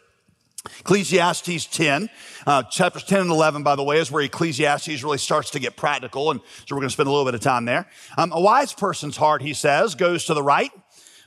Ecclesiastes 0.80 1.66
10, 1.66 2.08
uh, 2.46 2.62
chapters 2.64 3.02
10 3.04 3.22
and 3.22 3.30
11, 3.30 3.64
by 3.64 3.74
the 3.74 3.82
way, 3.82 3.98
is 3.98 4.12
where 4.12 4.22
Ecclesiastes 4.22 5.02
really 5.02 5.18
starts 5.18 5.50
to 5.50 5.58
get 5.58 5.76
practical. 5.76 6.30
And 6.30 6.40
so 6.40 6.76
we're 6.76 6.80
going 6.80 6.88
to 6.88 6.92
spend 6.92 7.08
a 7.08 7.10
little 7.10 7.24
bit 7.24 7.34
of 7.34 7.40
time 7.40 7.64
there. 7.64 7.88
Um, 8.16 8.30
a 8.32 8.40
wise 8.40 8.72
person's 8.72 9.16
heart, 9.16 9.42
he 9.42 9.54
says, 9.54 9.96
goes 9.96 10.26
to 10.26 10.34
the 10.34 10.42
right, 10.42 10.70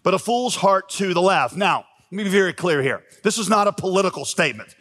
but 0.03 0.13
a 0.13 0.19
fool's 0.19 0.55
heart 0.55 0.89
to 0.91 1.13
the 1.13 1.21
left. 1.21 1.55
Now, 1.55 1.85
let 2.11 2.17
me 2.17 2.23
be 2.23 2.29
very 2.29 2.53
clear 2.53 2.81
here. 2.81 3.03
This 3.23 3.37
is 3.37 3.49
not 3.49 3.67
a 3.67 3.73
political 3.73 4.23
statement. 4.23 4.73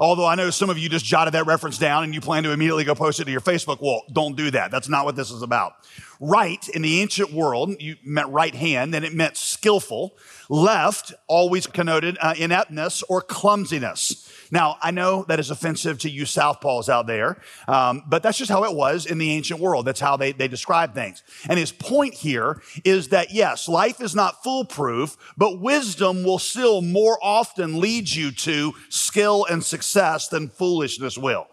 Although 0.00 0.26
I 0.26 0.34
know 0.34 0.48
some 0.48 0.70
of 0.70 0.78
you 0.78 0.88
just 0.88 1.04
jotted 1.04 1.34
that 1.34 1.44
reference 1.44 1.76
down 1.76 2.04
and 2.04 2.14
you 2.14 2.22
plan 2.22 2.42
to 2.44 2.52
immediately 2.52 2.84
go 2.84 2.94
post 2.94 3.20
it 3.20 3.26
to 3.26 3.30
your 3.30 3.42
Facebook 3.42 3.82
wall. 3.82 4.02
Don't 4.10 4.34
do 4.34 4.50
that. 4.50 4.70
That's 4.70 4.88
not 4.88 5.04
what 5.04 5.14
this 5.14 5.30
is 5.30 5.42
about. 5.42 5.74
Right 6.18 6.66
in 6.70 6.80
the 6.80 7.02
ancient 7.02 7.32
world, 7.32 7.76
you 7.80 7.96
meant 8.02 8.30
right 8.30 8.54
hand, 8.54 8.94
and 8.94 9.04
it 9.04 9.14
meant 9.14 9.36
skillful. 9.36 10.16
Left 10.48 11.12
always 11.26 11.66
connoted 11.66 12.16
uh, 12.20 12.34
ineptness 12.36 13.02
or 13.04 13.20
clumsiness. 13.20 14.29
Now, 14.50 14.76
I 14.82 14.90
know 14.90 15.24
that 15.28 15.38
is 15.38 15.50
offensive 15.50 15.98
to 16.00 16.10
you 16.10 16.24
Southpaws 16.24 16.88
out 16.88 17.06
there, 17.06 17.38
um, 17.68 18.02
but 18.06 18.22
that's 18.22 18.38
just 18.38 18.50
how 18.50 18.64
it 18.64 18.74
was 18.74 19.06
in 19.06 19.18
the 19.18 19.30
ancient 19.30 19.60
world. 19.60 19.84
That's 19.86 20.00
how 20.00 20.16
they, 20.16 20.32
they 20.32 20.48
describe 20.48 20.94
things. 20.94 21.22
And 21.48 21.58
his 21.58 21.72
point 21.72 22.14
here 22.14 22.60
is 22.84 23.08
that 23.08 23.32
yes, 23.32 23.68
life 23.68 24.00
is 24.00 24.14
not 24.14 24.42
foolproof, 24.42 25.16
but 25.36 25.60
wisdom 25.60 26.24
will 26.24 26.38
still 26.38 26.82
more 26.82 27.18
often 27.22 27.80
lead 27.80 28.08
you 28.08 28.30
to 28.32 28.72
skill 28.88 29.46
and 29.48 29.62
success 29.62 30.28
than 30.28 30.48
foolishness 30.48 31.16
will. 31.16 31.46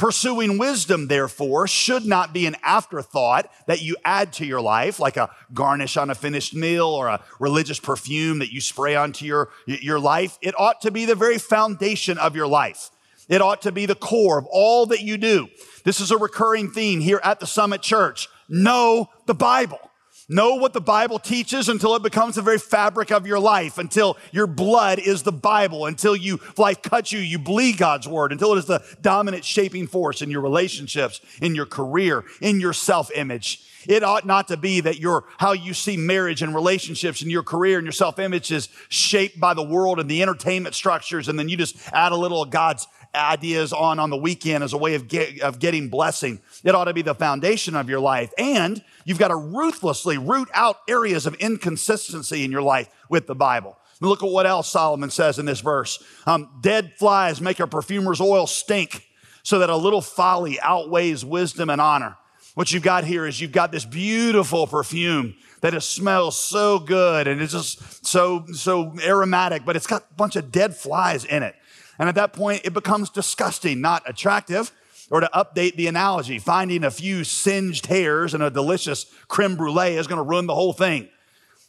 Pursuing 0.00 0.56
wisdom, 0.56 1.08
therefore, 1.08 1.68
should 1.68 2.06
not 2.06 2.32
be 2.32 2.46
an 2.46 2.56
afterthought 2.62 3.52
that 3.66 3.82
you 3.82 3.98
add 4.02 4.32
to 4.32 4.46
your 4.46 4.62
life, 4.62 4.98
like 4.98 5.18
a 5.18 5.28
garnish 5.52 5.98
on 5.98 6.08
a 6.08 6.14
finished 6.14 6.54
meal 6.54 6.86
or 6.86 7.08
a 7.08 7.22
religious 7.38 7.78
perfume 7.78 8.38
that 8.38 8.50
you 8.50 8.62
spray 8.62 8.96
onto 8.96 9.26
your, 9.26 9.50
your 9.66 10.00
life. 10.00 10.38
It 10.40 10.58
ought 10.58 10.80
to 10.80 10.90
be 10.90 11.04
the 11.04 11.14
very 11.14 11.36
foundation 11.36 12.16
of 12.16 12.34
your 12.34 12.46
life. 12.46 12.88
It 13.28 13.42
ought 13.42 13.60
to 13.60 13.72
be 13.72 13.84
the 13.84 13.94
core 13.94 14.38
of 14.38 14.46
all 14.50 14.86
that 14.86 15.02
you 15.02 15.18
do. 15.18 15.48
This 15.84 16.00
is 16.00 16.10
a 16.10 16.16
recurring 16.16 16.70
theme 16.70 17.00
here 17.00 17.20
at 17.22 17.38
the 17.38 17.46
Summit 17.46 17.82
Church. 17.82 18.26
Know 18.48 19.10
the 19.26 19.34
Bible. 19.34 19.89
Know 20.32 20.54
what 20.54 20.72
the 20.72 20.80
Bible 20.80 21.18
teaches 21.18 21.68
until 21.68 21.96
it 21.96 22.04
becomes 22.04 22.36
the 22.36 22.42
very 22.42 22.58
fabric 22.58 23.10
of 23.10 23.26
your 23.26 23.40
life, 23.40 23.78
until 23.78 24.16
your 24.30 24.46
blood 24.46 25.00
is 25.00 25.24
the 25.24 25.32
Bible, 25.32 25.86
until 25.86 26.14
you 26.14 26.38
life 26.56 26.82
cuts 26.82 27.10
you, 27.10 27.18
you 27.18 27.36
bleed 27.36 27.78
God's 27.78 28.06
word, 28.06 28.30
until 28.30 28.52
it 28.52 28.58
is 28.58 28.66
the 28.66 28.80
dominant 29.02 29.44
shaping 29.44 29.88
force 29.88 30.22
in 30.22 30.30
your 30.30 30.40
relationships, 30.40 31.20
in 31.42 31.56
your 31.56 31.66
career, 31.66 32.24
in 32.40 32.60
your 32.60 32.72
self-image. 32.72 33.66
It 33.88 34.04
ought 34.04 34.24
not 34.24 34.46
to 34.48 34.56
be 34.56 34.80
that 34.82 35.00
your 35.00 35.24
how 35.38 35.50
you 35.50 35.74
see 35.74 35.96
marriage 35.96 36.42
and 36.42 36.54
relationships 36.54 37.22
and 37.22 37.30
your 37.30 37.42
career 37.42 37.78
and 37.78 37.84
your 37.84 37.92
self-image 37.92 38.52
is 38.52 38.68
shaped 38.88 39.40
by 39.40 39.54
the 39.54 39.64
world 39.64 39.98
and 39.98 40.08
the 40.08 40.22
entertainment 40.22 40.76
structures, 40.76 41.26
and 41.26 41.40
then 41.40 41.48
you 41.48 41.56
just 41.56 41.76
add 41.92 42.12
a 42.12 42.16
little 42.16 42.40
of 42.40 42.50
God's 42.50 42.86
ideas 43.14 43.72
on 43.72 43.98
on 43.98 44.10
the 44.10 44.16
weekend 44.16 44.62
as 44.62 44.72
a 44.72 44.78
way 44.78 44.94
of, 44.94 45.08
get, 45.08 45.40
of 45.40 45.58
getting 45.58 45.88
blessing. 45.88 46.40
It 46.62 46.74
ought 46.74 46.84
to 46.84 46.94
be 46.94 47.02
the 47.02 47.14
foundation 47.14 47.74
of 47.74 47.88
your 47.88 48.00
life. 48.00 48.32
And 48.38 48.82
You've 49.04 49.18
got 49.18 49.28
to 49.28 49.36
ruthlessly 49.36 50.18
root 50.18 50.48
out 50.54 50.78
areas 50.88 51.26
of 51.26 51.34
inconsistency 51.34 52.44
in 52.44 52.52
your 52.52 52.62
life 52.62 52.88
with 53.08 53.26
the 53.26 53.34
Bible. 53.34 53.76
look 54.00 54.22
at 54.22 54.30
what 54.30 54.46
else 54.46 54.70
Solomon 54.70 55.10
says 55.10 55.38
in 55.38 55.46
this 55.46 55.60
verse. 55.60 56.02
Um, 56.26 56.48
Dead 56.60 56.94
flies 56.96 57.40
make 57.40 57.60
a 57.60 57.66
perfumer's 57.66 58.20
oil 58.20 58.46
stink 58.46 59.06
so 59.42 59.58
that 59.58 59.70
a 59.70 59.76
little 59.76 60.00
folly 60.00 60.60
outweighs 60.60 61.24
wisdom 61.24 61.70
and 61.70 61.80
honor. 61.80 62.16
What 62.54 62.72
you've 62.72 62.82
got 62.82 63.04
here 63.04 63.26
is 63.26 63.40
you've 63.40 63.52
got 63.52 63.72
this 63.72 63.84
beautiful 63.84 64.66
perfume 64.66 65.34
that 65.60 65.74
it 65.74 65.80
smells 65.80 66.38
so 66.38 66.78
good 66.78 67.26
and 67.26 67.40
it's 67.40 67.52
just 67.52 68.06
so, 68.06 68.44
so 68.52 68.94
aromatic, 69.04 69.64
but 69.64 69.76
it's 69.76 69.86
got 69.86 70.02
a 70.10 70.14
bunch 70.14 70.36
of 70.36 70.52
dead 70.52 70.76
flies 70.76 71.24
in 71.24 71.42
it. 71.42 71.54
And 72.00 72.08
at 72.08 72.14
that 72.14 72.32
point, 72.32 72.62
it 72.64 72.72
becomes 72.72 73.10
disgusting, 73.10 73.82
not 73.82 74.02
attractive. 74.08 74.72
Or 75.10 75.20
to 75.20 75.28
update 75.34 75.76
the 75.76 75.86
analogy, 75.86 76.38
finding 76.38 76.82
a 76.82 76.90
few 76.90 77.24
singed 77.24 77.86
hairs 77.86 78.32
and 78.32 78.42
a 78.42 78.48
delicious 78.48 79.04
creme 79.28 79.56
brulee 79.56 79.96
is 79.96 80.06
to 80.16 80.22
ruin 80.22 80.46
the 80.46 80.54
whole 80.54 80.72
thing. 80.72 81.08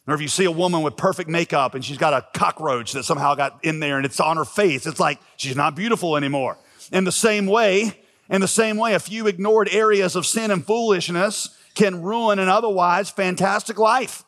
Or 0.08 0.14
if 0.14 0.22
you 0.22 0.30
see 0.30 0.46
a 0.46 0.52
woman 0.52 0.84
with 0.84 0.96
perfect 0.96 1.30
makeup 1.30 1.76
and 1.76 1.84
she's 1.84 1.98
got 1.98 2.14
a 2.14 2.26
cockroach 2.34 2.94
that 2.94 3.04
somehow 3.04 3.36
got 3.36 3.60
in 3.64 3.80
there 3.82 3.98
and 3.98 4.06
it's 4.06 4.20
on 4.20 4.38
her 4.38 4.46
face, 4.46 4.86
it's 4.86 5.00
like 5.00 5.20
she's 5.36 5.56
not 5.56 5.76
beautiful 5.76 6.16
anymore. 6.16 6.58
In 6.94 7.04
the 7.04 7.12
same 7.12 7.46
way, 7.46 8.00
in 8.30 8.40
the 8.40 8.48
same 8.48 8.78
way, 8.78 8.94
a 8.94 9.00
few 9.00 9.28
ignored 9.28 9.68
areas 9.70 10.16
of 10.16 10.26
sin 10.26 10.50
and 10.50 10.66
foolishness 10.66 11.50
can 11.76 12.02
ruin 12.02 12.40
an 12.40 12.48
otherwise 12.48 13.10
fantastic 13.10 13.78
life. 13.78 14.24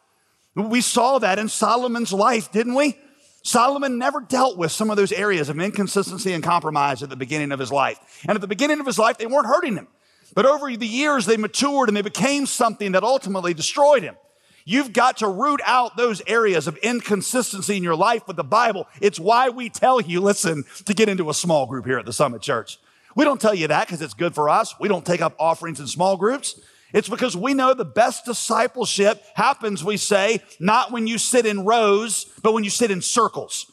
We 0.56 0.82
saw 0.82 1.20
that 1.20 1.40
in 1.40 1.48
Solomon's 1.48 2.12
life, 2.12 2.52
didn't 2.52 2.76
we? 2.76 2.98
Solomon 3.44 3.98
never 3.98 4.22
dealt 4.22 4.58
with 4.58 4.72
some 4.72 4.90
of 4.90 4.96
those 4.96 5.12
areas 5.12 5.50
of 5.50 5.60
inconsistency 5.60 6.32
and 6.32 6.44
compromise 6.44 7.04
at 7.04 7.10
the 7.10 7.16
beginning 7.18 7.52
of 7.52 7.60
his 7.60 7.72
life. 7.72 8.24
And 8.28 8.36
at 8.36 8.42
the 8.42 8.48
beginning 8.48 8.80
of 8.80 8.86
his 8.86 8.98
life, 8.98 9.18
they 9.18 9.28
weren't 9.28 9.48
hurting 9.48 9.76
him. 9.76 9.88
But 10.34 10.46
over 10.46 10.76
the 10.76 10.88
years, 10.88 11.26
they 11.26 11.38
matured 11.38 11.90
and 11.90 11.96
they 11.96 12.02
became 12.02 12.46
something 12.46 12.94
that 12.94 13.04
ultimately 13.04 13.54
destroyed 13.54 14.04
him. 14.04 14.16
You've 14.66 14.94
got 14.94 15.18
to 15.18 15.28
root 15.28 15.60
out 15.66 15.98
those 15.98 16.22
areas 16.26 16.68
of 16.68 16.78
inconsistency 16.78 17.76
in 17.76 17.84
your 17.84 17.98
life 17.98 18.26
with 18.28 18.38
the 18.38 18.46
Bible. 18.46 18.88
It's 19.02 19.20
why 19.20 19.50
we 19.50 19.70
tell 19.70 20.00
you, 20.00 20.22
listen, 20.22 20.64
to 20.86 20.94
get 20.94 21.10
into 21.10 21.30
a 21.30 21.34
small 21.34 21.66
group 21.66 21.86
here 21.86 22.00
at 22.00 22.06
the 22.06 22.14
Summit 22.14 22.42
Church. 22.42 22.80
We 23.14 23.26
don't 23.26 23.42
tell 23.42 23.54
you 23.54 23.68
that 23.68 23.88
because 23.88 24.02
it's 24.02 24.14
good 24.14 24.34
for 24.34 24.50
us. 24.50 24.74
We 24.80 24.88
don't 24.88 25.06
take 25.06 25.22
up 25.22 25.36
offerings 25.38 25.82
in 25.82 25.88
small 25.88 26.16
groups. 26.16 26.60
It's 26.94 27.10
because 27.10 27.36
we 27.36 27.56
know 27.56 27.74
the 27.74 27.84
best 27.84 28.26
discipleship 28.26 29.24
happens, 29.34 29.84
we 29.84 29.98
say, 29.98 30.44
not 30.60 30.92
when 30.92 31.08
you 31.08 31.18
sit 31.18 31.46
in 31.46 31.66
rows, 31.66 32.26
but 32.44 32.54
when 32.54 32.64
you 32.64 32.70
sit 32.70 32.92
in 32.92 33.02
circles. 33.02 33.72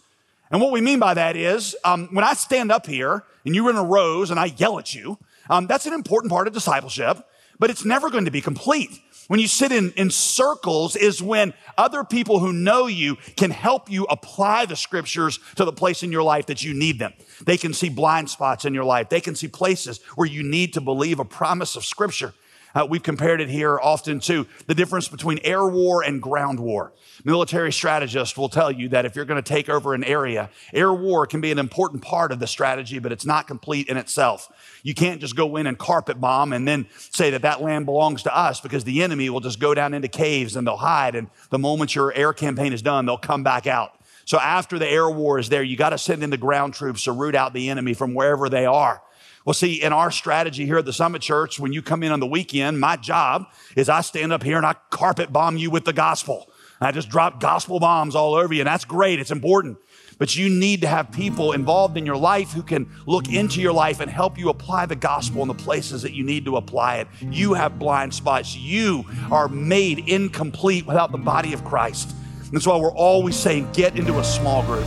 And 0.51 0.61
what 0.61 0.73
we 0.73 0.81
mean 0.81 0.99
by 0.99 1.15
that 1.15 1.37
is, 1.37 1.77
um, 1.85 2.09
when 2.13 2.25
I 2.25 2.33
stand 2.33 2.73
up 2.73 2.87
here 2.87 3.25
and 3.45 3.55
you're 3.55 3.71
in 3.71 3.77
a 3.77 3.85
rows 3.85 4.31
and 4.31 4.41
I 4.41 4.47
yell 4.47 4.79
at 4.79 4.95
you, 4.95 5.19
um, 5.51 5.67
that's 5.67 5.87
an 5.87 5.93
important 5.93 6.33
part 6.33 6.49
of 6.49 6.55
discipleship, 6.55 7.19
but 7.59 7.71
it's 7.71 7.85
never 7.85 8.11
going 8.11 8.25
to 8.25 8.31
be 8.31 8.41
complete. 8.41 8.99
When 9.29 9.39
you 9.39 9.47
sit 9.47 9.71
in, 9.71 9.93
in 9.93 10.11
circles 10.11 10.97
is 10.97 11.23
when 11.23 11.55
other 11.79 12.03
people 12.03 12.41
who 12.41 12.53
know 12.53 12.89
you 12.89 13.17
can 13.37 13.53
help 13.53 13.89
you 13.89 14.05
apply 14.05 14.67
the 14.67 14.75
scriptures 14.75 15.39
to 15.55 15.65
the 15.65 15.73
place 15.73 16.03
in 16.03 16.11
your 16.11 16.25
life 16.25 16.47
that 16.47 16.65
you 16.65 16.75
need 16.75 16.99
them. 16.99 17.13
They 17.45 17.57
can 17.57 17.73
see 17.73 17.91
blind 17.91 18.29
spots 18.29 18.65
in 18.65 18.75
your 18.75 18.83
life. 18.85 19.09
They 19.09 19.21
can 19.21 19.37
see 19.37 19.47
places 19.47 20.01
where 20.17 20.27
you 20.27 20.43
need 20.43 20.73
to 20.73 20.81
believe 20.81 21.21
a 21.21 21.25
promise 21.25 21.77
of 21.77 21.85
scripture. 21.85 22.35
Uh, 22.75 22.87
we've 22.89 23.03
compared 23.03 23.41
it 23.41 23.49
here 23.49 23.79
often 23.81 24.21
to 24.21 24.47
the 24.67 24.75
difference 24.75 25.09
between 25.09 25.39
air 25.45 25.67
war 25.67 26.03
and 26.03 26.23
ground 26.23 26.61
war. 26.61 26.93
Military 27.25 27.73
strategists 27.73 28.37
will 28.37 28.49
tell 28.49 28.71
you 28.71 28.89
that 28.89 29.05
if 29.05 29.15
you're 29.15 29.25
going 29.25 29.43
to 29.43 29.49
take 29.49 29.69
over 29.69 29.93
an 29.95 30.05
area, 30.05 30.51
air 30.73 30.93
war 30.93 31.27
can 31.27 31.41
be 31.41 31.51
an 31.51 31.59
important 31.59 32.03
part 32.03 32.33
of 32.33 32.39
the 32.39 32.47
strategy, 32.47 32.99
but 32.99 33.13
it's 33.13 33.27
not 33.27 33.47
complete 33.47 33.89
in 33.89 33.97
itself. 33.97 34.49
You 34.83 34.95
can't 34.95 35.21
just 35.21 35.37
go 35.37 35.57
in 35.57 35.67
and 35.67 35.77
carpet 35.77 36.21
bomb 36.21 36.53
and 36.53 36.67
then 36.67 36.87
say 37.11 37.31
that 37.31 37.43
that 37.43 37.61
land 37.61 37.85
belongs 37.85 38.23
to 38.23 38.37
us 38.37 38.61
because 38.61 38.85
the 38.85 39.03
enemy 39.03 39.29
will 39.29 39.41
just 39.41 39.61
go 39.61 39.75
down 39.75 39.93
into 39.93 40.09
caves 40.09 40.57
and 40.57 40.67
they'll 40.67 40.77
hide. 40.77 41.15
And 41.15 41.29
the 41.51 41.59
moment 41.59 41.95
your 41.95 42.13
air 42.15 42.33
campaign 42.33 42.73
is 42.73 42.83
done, 42.83 43.05
they'll 43.07 43.19
come 43.19 43.43
back 43.43 43.67
out. 43.67 43.93
So 44.25 44.39
after 44.39 44.79
the 44.79 44.89
air 44.89 45.11
war 45.11 45.39
is 45.39 45.49
there, 45.49 45.63
you 45.63 45.77
got 45.77 45.91
to 45.91 45.99
send 45.99 46.23
in 46.23 46.31
the 46.31 46.37
ground 46.37 46.75
troops 46.75 47.05
to 47.05 47.13
root 47.13 47.35
out 47.35 47.53
the 47.53 47.69
enemy 47.69 47.95
from 47.95 48.15
wherever 48.15 48.49
they 48.49 48.65
are. 48.65 49.03
Well, 49.45 49.55
see, 49.55 49.83
in 49.83 49.93
our 49.93 50.11
strategy 50.11 50.67
here 50.67 50.79
at 50.79 50.85
the 50.85 50.93
Summit 50.93 51.23
Church, 51.23 51.59
when 51.59 51.73
you 51.73 51.81
come 51.81 52.03
in 52.03 52.13
on 52.13 52.21
the 52.21 52.27
weekend, 52.27 52.79
my 52.79 52.97
job 52.97 53.47
is 53.75 53.89
I 53.89 54.03
stand 54.03 54.33
up 54.33 54.43
here 54.43 54.59
and 54.59 54.67
I 54.67 54.75
carpet 54.91 55.33
bomb 55.33 55.57
you 55.57 55.71
with 55.71 55.87
the 55.87 55.95
gospel. 55.95 56.51
I 56.83 56.93
just 56.93 57.09
drop 57.09 57.41
gospel 57.41 57.79
bombs 57.79 58.15
all 58.15 58.35
over 58.35 58.55
you, 58.55 58.61
and 58.61 58.67
that's 58.67 58.85
great. 58.87 59.19
It's 59.19 59.31
important. 59.31 59.79
But 60.19 60.37
you 60.37 60.51
need 60.51 60.83
to 60.83 60.87
have 60.87 61.11
people 61.11 61.53
involved 61.53 61.97
in 61.97 62.05
your 62.05 62.17
life 62.17 62.53
who 62.53 62.63
can 62.63 62.91
look 63.07 63.33
into 63.33 63.61
your 63.61 63.73
life 63.73 64.01
and 64.01 64.11
help 64.11 64.39
you 64.39 64.51
apply 64.51 64.87
the 64.87 64.97
gospel 64.97 65.43
in 65.43 65.49
the 65.49 65.55
places 65.55 66.03
that 66.03 66.13
you 66.13 66.23
need 66.25 66.45
to 66.45 66.57
apply 66.57 66.97
it. 66.97 67.09
You 67.21 67.55
have 67.55 67.79
blind 67.79 68.13
spots. 68.13 68.55
You 68.57 69.05
are 69.31 69.49
made 69.49 70.01
incomplete 70.09 70.87
without 70.87 71.13
the 71.13 71.19
body 71.19 71.55
of 71.55 71.65
Christ. 71.65 72.15
That's 72.53 72.67
why 72.67 72.77
we're 72.77 72.93
always 72.93 73.37
saying 73.37 73.71
get 73.73 73.97
into 73.99 74.19
a 74.19 74.25
small 74.25 74.63
group. 74.65 74.87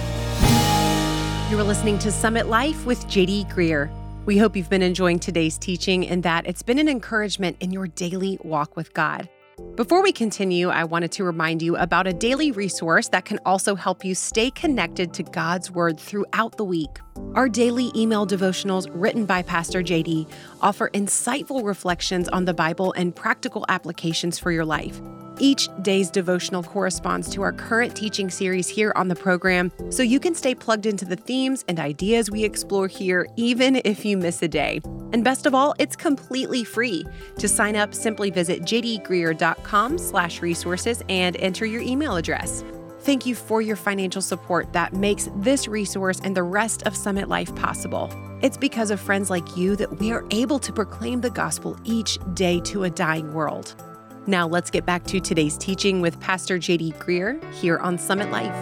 You 1.50 1.60
are 1.60 1.64
listening 1.64 1.98
to 2.00 2.12
Summit 2.12 2.48
Life 2.48 2.86
with 2.86 3.06
JD 3.08 3.52
Greear. 3.52 4.03
We 4.25 4.38
hope 4.38 4.56
you've 4.56 4.70
been 4.70 4.82
enjoying 4.82 5.20
today's 5.20 5.58
teaching 5.58 6.08
and 6.08 6.24
that 6.24 6.48
it's 6.48 6.62
been 6.62 6.80
an 6.80 6.88
encouragement 6.88 7.58
in 7.60 7.72
your 7.72 7.88
daily 7.88 8.39
walk 8.42 8.77
with 8.77 8.94
God. 8.94 9.27
Before 9.75 10.01
we 10.01 10.13
continue, 10.13 10.70
I 10.70 10.86
wanted 10.86 11.12
to 11.13 11.25
remind 11.25 11.62
you 11.62 11.75
about 11.75 12.08
a 12.08 12.13
daily 12.13 12.51
resource 12.51 13.10
that 13.10 13.25
can 13.25 13.38
also 13.46 13.75
help 13.75 14.06
you 14.06 14.15
stay 14.15 14.50
connected 14.50 15.13
to 15.15 15.24
God's 15.24 15.70
Word 15.70 16.00
throughout 16.00 16.56
the 16.56 16.63
week. 16.63 17.00
Our 17.36 17.50
daily 17.50 17.92
email 17.98 18.25
devotionals, 18.25 18.89
written 18.94 19.25
by 19.25 19.42
Pastor 19.42 19.84
JD, 19.84 20.30
offer 20.62 20.89
insightful 20.94 21.65
reflections 21.65 22.30
on 22.30 22.46
the 22.46 22.53
Bible 22.53 22.94
and 22.94 23.13
practical 23.13 23.65
applications 23.68 24.39
for 24.39 24.53
your 24.53 24.65
life. 24.65 25.01
Each 25.44 25.68
day's 25.82 26.10
devotional 26.10 26.64
corresponds 26.64 27.30
to 27.32 27.42
our 27.42 27.52
current 27.52 27.94
teaching 27.98 28.30
series 28.30 28.70
here 28.70 28.94
on 28.96 29.10
the 29.10 29.16
program, 29.16 29.74
so 29.90 30.02
you 30.02 30.18
can 30.18 30.34
stay 30.34 30.56
plugged 30.56 30.86
into 30.86 31.04
the 31.04 31.18
themes 31.18 31.66
and 31.68 31.82
ideas 31.82 32.32
we 32.32 32.46
explore 32.46 32.88
here 32.88 33.28
even 33.36 33.82
if 33.84 34.06
you 34.06 34.16
miss 34.16 34.42
a 34.42 34.48
day. 34.48 34.80
And 35.12 35.22
best 35.22 35.46
of 35.46 35.54
all, 35.54 35.76
it's 35.80 35.98
completely 35.98 36.64
free. 36.64 37.06
To 37.40 37.50
sign 37.50 37.76
up, 37.76 37.94
simply 37.94 38.30
visit 38.30 38.62
jdgreear.com 38.62 39.98
slash 39.98 40.42
resources 40.42 41.04
and 41.10 41.36
enter 41.36 41.66
your 41.66 41.82
email 41.82 42.16
address. 42.16 42.64
Thank 43.02 43.26
you 43.26 43.36
for 43.36 43.62
your 43.62 43.76
financial 43.76 44.22
support 44.22 44.72
that 44.72 44.94
makes 44.94 45.28
this 45.36 45.68
resource 45.68 46.22
and 46.24 46.38
the 46.38 46.44
rest 46.44 46.84
of 46.84 46.96
Summit 46.96 47.28
Life 47.28 47.54
possible. 47.54 48.10
It's 48.42 48.56
because 48.56 48.92
of 48.92 49.02
friends 49.02 49.30
like 49.30 49.58
you 49.58 49.76
that 49.76 50.00
we 50.00 50.14
are 50.14 50.24
able 50.32 50.60
to 50.60 50.72
proclaim 50.72 51.20
the 51.20 51.30
gospel 51.30 51.78
each 51.84 52.18
day 52.34 52.62
to 52.62 52.86
a 52.86 52.90
dying 52.90 53.34
world. 53.34 53.76
Now, 54.25 54.48
let's 54.48 54.70
get 54.70 54.86
back 54.86 55.03
to 55.08 55.20
today's 55.20 55.58
teaching 55.58 56.00
with 56.00 56.18
Pastor 56.22 56.58
JD 56.58 56.96
Greear 56.96 57.44
here 57.56 57.77
on 57.80 57.98
Summit 57.98 58.32
Life. 58.32 58.56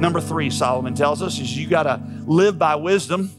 Number 0.00 0.22
three, 0.22 0.48
Solomon 0.48 0.94
tells 0.94 1.20
us, 1.20 1.38
is 1.38 1.54
you 1.54 1.68
got 1.68 1.82
to 1.82 2.00
live 2.24 2.58
by 2.58 2.76
wisdom 2.76 3.30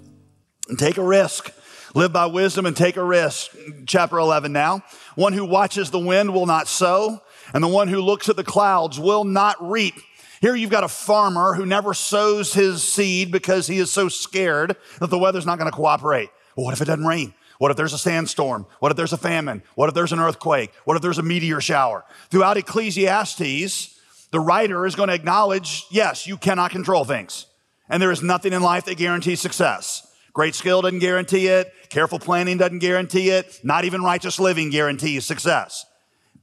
and 0.67 0.77
take 0.77 0.97
a 0.97 1.03
risk. 1.03 1.51
Live 1.95 2.13
by 2.13 2.27
wisdom 2.27 2.67
and 2.67 2.77
take 2.77 2.95
a 2.95 3.03
risk. 3.03 3.49
Chapter 3.87 4.19
11 4.19 4.53
now. 4.53 4.83
One 5.15 5.33
who 5.33 5.45
watches 5.45 5.89
the 5.89 5.97
wind 5.97 6.31
will 6.31 6.45
not 6.45 6.67
sow, 6.67 7.23
and 7.55 7.63
the 7.63 7.67
one 7.67 7.87
who 7.87 8.01
looks 8.01 8.29
at 8.29 8.35
the 8.35 8.43
clouds 8.43 8.99
will 8.99 9.23
not 9.23 9.55
reap. 9.59 9.95
Here 10.41 10.53
you've 10.53 10.69
got 10.69 10.83
a 10.83 10.87
farmer 10.87 11.55
who 11.55 11.65
never 11.65 11.95
sows 11.95 12.53
his 12.53 12.83
seed 12.83 13.31
because 13.31 13.65
he 13.65 13.79
is 13.79 13.91
so 13.91 14.09
scared 14.09 14.75
that 14.99 15.09
the 15.09 15.17
weather's 15.17 15.47
not 15.47 15.57
going 15.57 15.71
to 15.71 15.75
cooperate. 15.75 16.29
Well, 16.55 16.65
what 16.65 16.75
if 16.75 16.81
it 16.81 16.85
doesn't 16.85 17.05
rain? 17.05 17.33
What 17.59 17.71
if 17.71 17.77
there's 17.77 17.93
a 17.93 17.97
sandstorm? 17.97 18.65
What 18.79 18.89
if 18.91 18.95
there's 18.95 19.11
a 19.11 19.17
famine? 19.17 19.61
What 19.75 19.89
if 19.89 19.93
there's 19.93 20.13
an 20.13 20.19
earthquake? 20.19 20.71
What 20.85 20.95
if 20.95 21.03
there's 21.03 21.17
a 21.17 21.23
meteor 21.23 21.59
shower? 21.59 22.05
Throughout 22.29 22.55
Ecclesiastes, 22.55 23.99
the 24.31 24.39
writer 24.39 24.85
is 24.85 24.95
going 24.95 25.09
to 25.09 25.13
acknowledge, 25.13 25.85
yes, 25.91 26.25
you 26.25 26.37
cannot 26.37 26.71
control 26.71 27.03
things. 27.03 27.47
And 27.89 28.01
there 28.01 28.11
is 28.11 28.23
nothing 28.23 28.53
in 28.53 28.61
life 28.61 28.85
that 28.85 28.97
guarantees 28.97 29.41
success. 29.41 30.07
Great 30.31 30.55
skill 30.55 30.81
doesn't 30.81 30.99
guarantee 30.99 31.47
it. 31.47 31.73
Careful 31.89 32.17
planning 32.17 32.57
doesn't 32.57 32.79
guarantee 32.79 33.29
it. 33.29 33.59
Not 33.61 33.83
even 33.83 34.03
righteous 34.03 34.39
living 34.39 34.69
guarantees 34.69 35.25
success. 35.25 35.85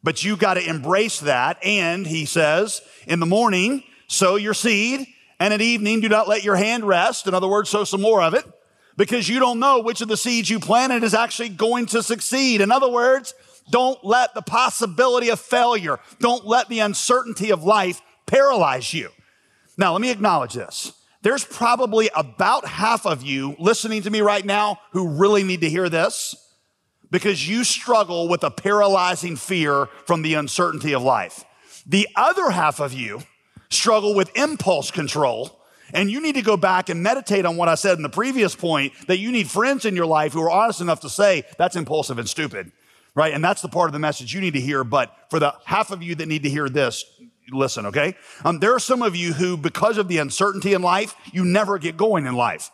But 0.03 0.23
you 0.23 0.37
got 0.37 0.55
to 0.55 0.69
embrace 0.69 1.21
that. 1.21 1.57
And 1.65 2.07
he 2.07 2.27
says, 2.27 2.83
in 3.07 3.21
the 3.21 3.27
morning, 3.27 3.85
sow 4.07 4.37
your 4.37 4.53
seed. 4.53 5.07
And 5.41 5.55
at 5.55 5.63
evening, 5.63 6.01
do 6.01 6.11
not 6.11 6.29
let 6.29 6.45
your 6.45 6.57
hand 6.57 6.85
rest. 6.85 7.27
In 7.27 7.33
other 7.33 7.49
words, 7.49 7.71
sow 7.71 7.85
some 7.85 8.03
more 8.03 8.21
of 8.21 8.35
it 8.35 8.45
because 8.97 9.29
you 9.29 9.39
don't 9.39 9.61
know 9.61 9.81
which 9.81 10.01
of 10.01 10.09
the 10.09 10.17
seeds 10.17 10.49
you 10.49 10.59
planted 10.59 11.03
is 11.03 11.15
actually 11.15 11.51
going 11.51 11.87
to 11.87 12.03
succeed. 12.03 12.61
In 12.61 12.73
other 12.73 12.91
words, 12.91 13.35
don't 13.71 14.03
let 14.05 14.35
the 14.35 14.43
possibility 14.43 15.29
of 15.29 15.41
failure, 15.41 15.99
don't 16.21 16.47
let 16.47 16.69
the 16.69 16.81
uncertainty 16.81 17.51
of 17.51 17.65
life 17.65 18.01
paralyze 18.27 18.93
you. 18.95 19.11
Now, 19.77 19.93
let 19.93 20.01
me 20.01 20.11
acknowledge 20.11 20.55
this. 20.55 20.93
There's 21.23 21.45
probably 21.45 22.09
about 22.15 22.67
half 22.67 23.05
of 23.05 23.23
you 23.23 23.57
listening 23.59 24.03
to 24.03 24.11
me 24.11 24.21
right 24.21 24.45
now 24.45 24.79
who 24.93 25.09
really 25.21 25.43
need 25.43 25.63
to 25.63 25.69
hear 25.69 25.89
this 25.89 26.35
because 27.11 27.49
you 27.49 27.65
struggle 27.65 28.29
with 28.29 28.45
a 28.45 28.51
paralyzing 28.51 29.37
fear 29.37 29.87
from 30.07 30.23
the 30.23 30.35
uncertainty 30.35 30.95
of 30.95 31.03
life. 31.03 31.45
The 31.87 32.09
other 32.17 32.51
half 32.51 32.81
of 32.81 32.93
you 32.93 33.23
struggle 33.71 34.15
with 34.15 34.37
impulse 34.37 34.91
control. 34.91 35.56
And 35.93 36.11
you 36.11 36.21
need 36.21 36.35
to 36.35 36.43
go 36.43 36.57
back 36.57 36.89
and 36.89 37.03
meditate 37.03 37.47
on 37.47 37.57
what 37.57 37.69
I 37.69 37.75
said 37.75 37.97
in 37.97 38.03
the 38.03 38.09
previous 38.09 38.55
point 38.55 38.93
that 39.07 39.19
you 39.19 39.31
need 39.31 39.51
friends 39.51 39.85
in 39.85 39.95
your 39.95 40.07
life 40.07 40.33
who 40.33 40.43
are 40.43 40.51
honest 40.51 40.81
enough 40.81 41.01
to 41.01 41.09
say 41.09 41.45
that's 41.59 41.77
impulsive 41.77 42.19
and 42.19 42.29
stupid, 42.29 42.73
right? 43.15 43.33
And 43.33 43.43
that's 43.43 43.63
the 43.63 43.69
part 43.69 43.89
of 43.89 43.93
the 43.93 43.99
message 43.99 44.35
you 44.35 44.41
need 44.41 44.55
to 44.55 44.61
hear. 44.61 44.85
But 44.85 45.15
for 45.31 45.39
the 45.39 45.55
half 45.65 45.91
of 45.91 46.03
you 46.03 46.15
that 46.17 46.27
need 46.27 46.43
to 46.43 46.51
hear 46.51 46.69
this, 46.69 47.05
listen, 47.51 47.87
okay? 47.87 48.15
Um, 48.45 48.59
there 48.59 48.75
are 48.75 48.81
some 48.81 49.03
of 49.03 49.15
you 49.15 49.33
who, 49.33 49.57
because 49.57 49.99
of 49.99 50.09
the 50.09 50.19
uncertainty 50.19 50.75
in 50.75 50.83
life, 50.83 51.15
you 51.33 51.45
never 51.45 51.79
get 51.79 51.97
going 51.97 52.27
in 52.27 52.35
life. 52.35 52.71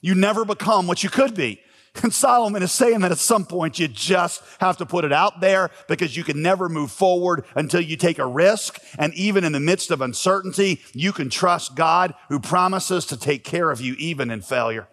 You 0.00 0.14
never 0.14 0.44
become 0.44 0.86
what 0.86 1.02
you 1.02 1.10
could 1.10 1.34
be. 1.34 1.60
And 2.00 2.12
Solomon 2.12 2.62
is 2.62 2.72
saying 2.72 3.00
that 3.00 3.12
at 3.12 3.18
some 3.18 3.44
point 3.44 3.78
you 3.78 3.86
just 3.86 4.42
have 4.60 4.78
to 4.78 4.86
put 4.86 5.04
it 5.04 5.12
out 5.12 5.40
there 5.40 5.70
because 5.88 6.16
you 6.16 6.24
can 6.24 6.40
never 6.40 6.68
move 6.68 6.90
forward 6.90 7.44
until 7.54 7.82
you 7.82 7.96
take 7.96 8.18
a 8.18 8.26
risk. 8.26 8.78
And 8.98 9.12
even 9.14 9.44
in 9.44 9.52
the 9.52 9.60
midst 9.60 9.90
of 9.90 10.00
uncertainty, 10.00 10.80
you 10.94 11.12
can 11.12 11.28
trust 11.28 11.76
God 11.76 12.14
who 12.28 12.40
promises 12.40 13.04
to 13.06 13.18
take 13.18 13.44
care 13.44 13.70
of 13.70 13.80
you 13.80 13.94
even 13.98 14.30
in 14.30 14.40
failure. 14.40 14.88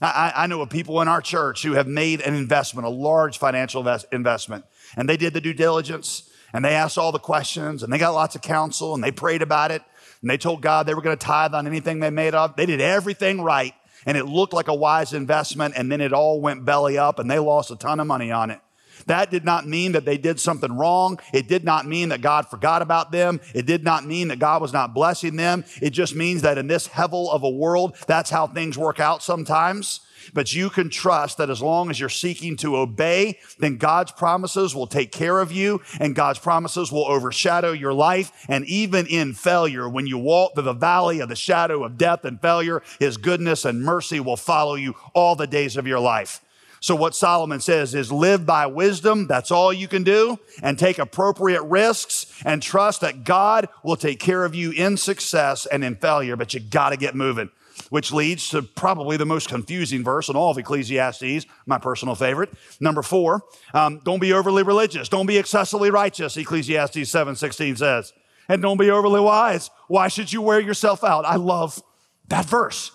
I, 0.00 0.32
I 0.34 0.46
know 0.46 0.62
of 0.62 0.70
people 0.70 1.00
in 1.02 1.08
our 1.08 1.20
church 1.20 1.62
who 1.62 1.72
have 1.72 1.86
made 1.86 2.20
an 2.20 2.34
investment, 2.34 2.86
a 2.86 2.90
large 2.90 3.38
financial 3.38 3.86
investment, 4.12 4.64
and 4.96 5.08
they 5.08 5.16
did 5.16 5.34
the 5.34 5.40
due 5.40 5.54
diligence 5.54 6.30
and 6.52 6.64
they 6.64 6.74
asked 6.74 6.96
all 6.96 7.12
the 7.12 7.18
questions 7.18 7.82
and 7.82 7.92
they 7.92 7.98
got 7.98 8.10
lots 8.14 8.34
of 8.36 8.42
counsel 8.42 8.94
and 8.94 9.04
they 9.04 9.10
prayed 9.10 9.42
about 9.42 9.70
it 9.70 9.82
and 10.20 10.30
they 10.30 10.38
told 10.38 10.62
God 10.62 10.86
they 10.86 10.94
were 10.94 11.02
going 11.02 11.16
to 11.16 11.26
tithe 11.26 11.54
on 11.54 11.66
anything 11.66 12.00
they 12.00 12.10
made 12.10 12.34
of. 12.34 12.56
They 12.56 12.66
did 12.66 12.80
everything 12.80 13.40
right 13.40 13.74
and 14.08 14.16
it 14.16 14.24
looked 14.24 14.54
like 14.54 14.68
a 14.68 14.74
wise 14.74 15.12
investment 15.12 15.74
and 15.76 15.92
then 15.92 16.00
it 16.00 16.14
all 16.14 16.40
went 16.40 16.64
belly 16.64 16.96
up 16.96 17.18
and 17.18 17.30
they 17.30 17.38
lost 17.38 17.70
a 17.70 17.76
ton 17.76 18.00
of 18.00 18.06
money 18.06 18.32
on 18.32 18.50
it. 18.50 18.58
That 19.04 19.30
did 19.30 19.44
not 19.44 19.68
mean 19.68 19.92
that 19.92 20.06
they 20.06 20.16
did 20.16 20.40
something 20.40 20.72
wrong. 20.72 21.20
It 21.34 21.46
did 21.46 21.62
not 21.62 21.86
mean 21.86 22.08
that 22.08 22.22
God 22.22 22.48
forgot 22.48 22.80
about 22.80 23.12
them. 23.12 23.38
It 23.54 23.66
did 23.66 23.84
not 23.84 24.06
mean 24.06 24.28
that 24.28 24.38
God 24.38 24.62
was 24.62 24.72
not 24.72 24.94
blessing 24.94 25.36
them. 25.36 25.62
It 25.82 25.90
just 25.90 26.16
means 26.16 26.40
that 26.40 26.56
in 26.56 26.68
this 26.68 26.88
hevel 26.88 27.30
of 27.30 27.42
a 27.42 27.50
world, 27.50 27.96
that's 28.06 28.30
how 28.30 28.46
things 28.46 28.78
work 28.78 28.98
out 28.98 29.22
sometimes. 29.22 30.00
But 30.34 30.54
you 30.54 30.70
can 30.70 30.90
trust 30.90 31.38
that 31.38 31.50
as 31.50 31.62
long 31.62 31.90
as 31.90 31.98
you're 32.00 32.08
seeking 32.08 32.56
to 32.58 32.76
obey, 32.76 33.38
then 33.58 33.76
God's 33.76 34.12
promises 34.12 34.74
will 34.74 34.86
take 34.86 35.12
care 35.12 35.40
of 35.40 35.52
you 35.52 35.80
and 36.00 36.14
God's 36.14 36.38
promises 36.38 36.92
will 36.92 37.06
overshadow 37.06 37.72
your 37.72 37.94
life. 37.94 38.32
And 38.48 38.64
even 38.66 39.06
in 39.06 39.34
failure, 39.34 39.88
when 39.88 40.06
you 40.06 40.18
walk 40.18 40.54
through 40.54 40.64
the 40.64 40.72
valley 40.72 41.20
of 41.20 41.28
the 41.28 41.36
shadow 41.36 41.84
of 41.84 41.98
death 41.98 42.24
and 42.24 42.40
failure, 42.40 42.82
his 42.98 43.16
goodness 43.16 43.64
and 43.64 43.82
mercy 43.82 44.20
will 44.20 44.36
follow 44.36 44.74
you 44.74 44.94
all 45.14 45.36
the 45.36 45.46
days 45.46 45.76
of 45.76 45.86
your 45.86 46.00
life. 46.00 46.40
So 46.80 46.94
what 46.94 47.14
Solomon 47.14 47.60
says 47.60 47.94
is 47.94 48.12
live 48.12 48.46
by 48.46 48.66
wisdom. 48.66 49.26
That's 49.26 49.50
all 49.50 49.72
you 49.72 49.88
can 49.88 50.04
do 50.04 50.38
and 50.62 50.78
take 50.78 50.98
appropriate 50.98 51.62
risks 51.62 52.26
and 52.44 52.62
trust 52.62 53.00
that 53.00 53.24
God 53.24 53.68
will 53.82 53.96
take 53.96 54.20
care 54.20 54.44
of 54.44 54.54
you 54.54 54.70
in 54.70 54.96
success 54.96 55.66
and 55.66 55.82
in 55.82 55.96
failure, 55.96 56.36
but 56.36 56.54
you 56.54 56.60
got 56.60 56.90
to 56.90 56.96
get 56.96 57.14
moving 57.16 57.50
which 57.90 58.12
leads 58.12 58.48
to 58.50 58.62
probably 58.62 59.16
the 59.16 59.26
most 59.26 59.48
confusing 59.48 60.04
verse 60.04 60.28
in 60.28 60.36
all 60.36 60.50
of 60.50 60.58
Ecclesiastes, 60.58 61.46
my 61.66 61.78
personal 61.78 62.14
favorite. 62.14 62.50
Number 62.80 63.02
four, 63.02 63.42
um, 63.74 64.00
don't 64.04 64.20
be 64.20 64.32
overly 64.32 64.62
religious. 64.62 65.08
Don't 65.08 65.26
be 65.26 65.38
excessively 65.38 65.90
righteous, 65.90 66.36
Ecclesiastes 66.36 67.10
7 67.10 67.36
16 67.36 67.76
says. 67.76 68.12
And 68.48 68.62
don't 68.62 68.78
be 68.78 68.90
overly 68.90 69.20
wise. 69.20 69.70
Why 69.88 70.08
should 70.08 70.32
you 70.32 70.40
wear 70.40 70.60
yourself 70.60 71.04
out? 71.04 71.24
I 71.24 71.36
love 71.36 71.82
that 72.28 72.46
verse. 72.46 72.90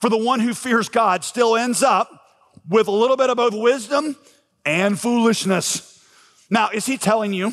For 0.00 0.08
the 0.08 0.16
one 0.16 0.40
who 0.40 0.54
fears 0.54 0.88
God 0.88 1.24
still 1.24 1.56
ends 1.56 1.82
up 1.82 2.10
with 2.68 2.88
a 2.88 2.92
little 2.92 3.16
bit 3.16 3.30
of 3.30 3.36
both 3.36 3.54
wisdom 3.54 4.16
and 4.64 4.98
foolishness. 4.98 6.02
Now, 6.50 6.70
is 6.72 6.86
he 6.86 6.96
telling 6.96 7.32
you 7.32 7.52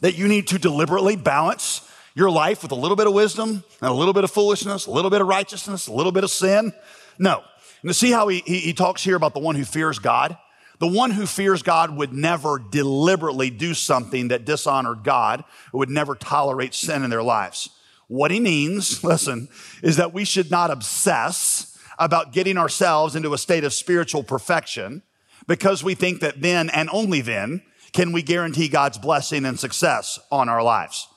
that 0.00 0.16
you 0.16 0.28
need 0.28 0.48
to 0.48 0.58
deliberately 0.58 1.16
balance 1.16 1.85
your 2.16 2.30
life 2.30 2.62
with 2.62 2.72
a 2.72 2.76
little 2.76 2.96
bit 2.96 3.06
of 3.06 3.12
wisdom 3.12 3.62
and 3.80 3.90
a 3.90 3.92
little 3.92 4.14
bit 4.14 4.24
of 4.24 4.30
foolishness, 4.30 4.86
a 4.86 4.90
little 4.90 5.10
bit 5.10 5.20
of 5.20 5.28
righteousness, 5.28 5.86
a 5.86 5.92
little 5.92 6.12
bit 6.12 6.24
of 6.24 6.30
sin? 6.30 6.72
No. 7.18 7.44
And 7.82 7.90
to 7.90 7.94
see 7.94 8.10
how 8.10 8.26
he, 8.28 8.42
he, 8.46 8.58
he 8.58 8.72
talks 8.72 9.04
here 9.04 9.16
about 9.16 9.34
the 9.34 9.40
one 9.40 9.54
who 9.54 9.64
fears 9.64 9.98
God. 9.98 10.36
The 10.78 10.86
one 10.86 11.10
who 11.10 11.26
fears 11.26 11.62
God 11.62 11.94
would 11.96 12.12
never 12.12 12.58
deliberately 12.58 13.50
do 13.50 13.74
something 13.74 14.28
that 14.28 14.44
dishonored 14.44 15.04
God, 15.04 15.44
would 15.72 15.88
never 15.88 16.14
tolerate 16.14 16.74
sin 16.74 17.02
in 17.02 17.10
their 17.10 17.22
lives. 17.22 17.70
What 18.08 18.30
he 18.30 18.40
means, 18.40 19.04
listen, 19.04 19.48
is 19.82 19.96
that 19.96 20.14
we 20.14 20.24
should 20.24 20.50
not 20.50 20.70
obsess 20.70 21.78
about 21.98 22.32
getting 22.32 22.58
ourselves 22.58 23.14
into 23.14 23.34
a 23.34 23.38
state 23.38 23.64
of 23.64 23.72
spiritual 23.72 24.22
perfection 24.22 25.02
because 25.46 25.84
we 25.84 25.94
think 25.94 26.20
that 26.20 26.40
then 26.40 26.70
and 26.70 26.88
only 26.92 27.20
then 27.20 27.62
can 27.92 28.12
we 28.12 28.22
guarantee 28.22 28.68
God's 28.68 28.98
blessing 28.98 29.44
and 29.44 29.58
success 29.58 30.18
on 30.30 30.48
our 30.48 30.62
lives. 30.62 31.08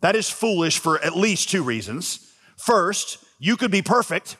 That 0.00 0.16
is 0.16 0.30
foolish 0.30 0.78
for 0.78 1.02
at 1.02 1.16
least 1.16 1.50
two 1.50 1.62
reasons. 1.62 2.32
First, 2.56 3.18
you 3.38 3.56
could 3.56 3.70
be 3.70 3.82
perfect 3.82 4.36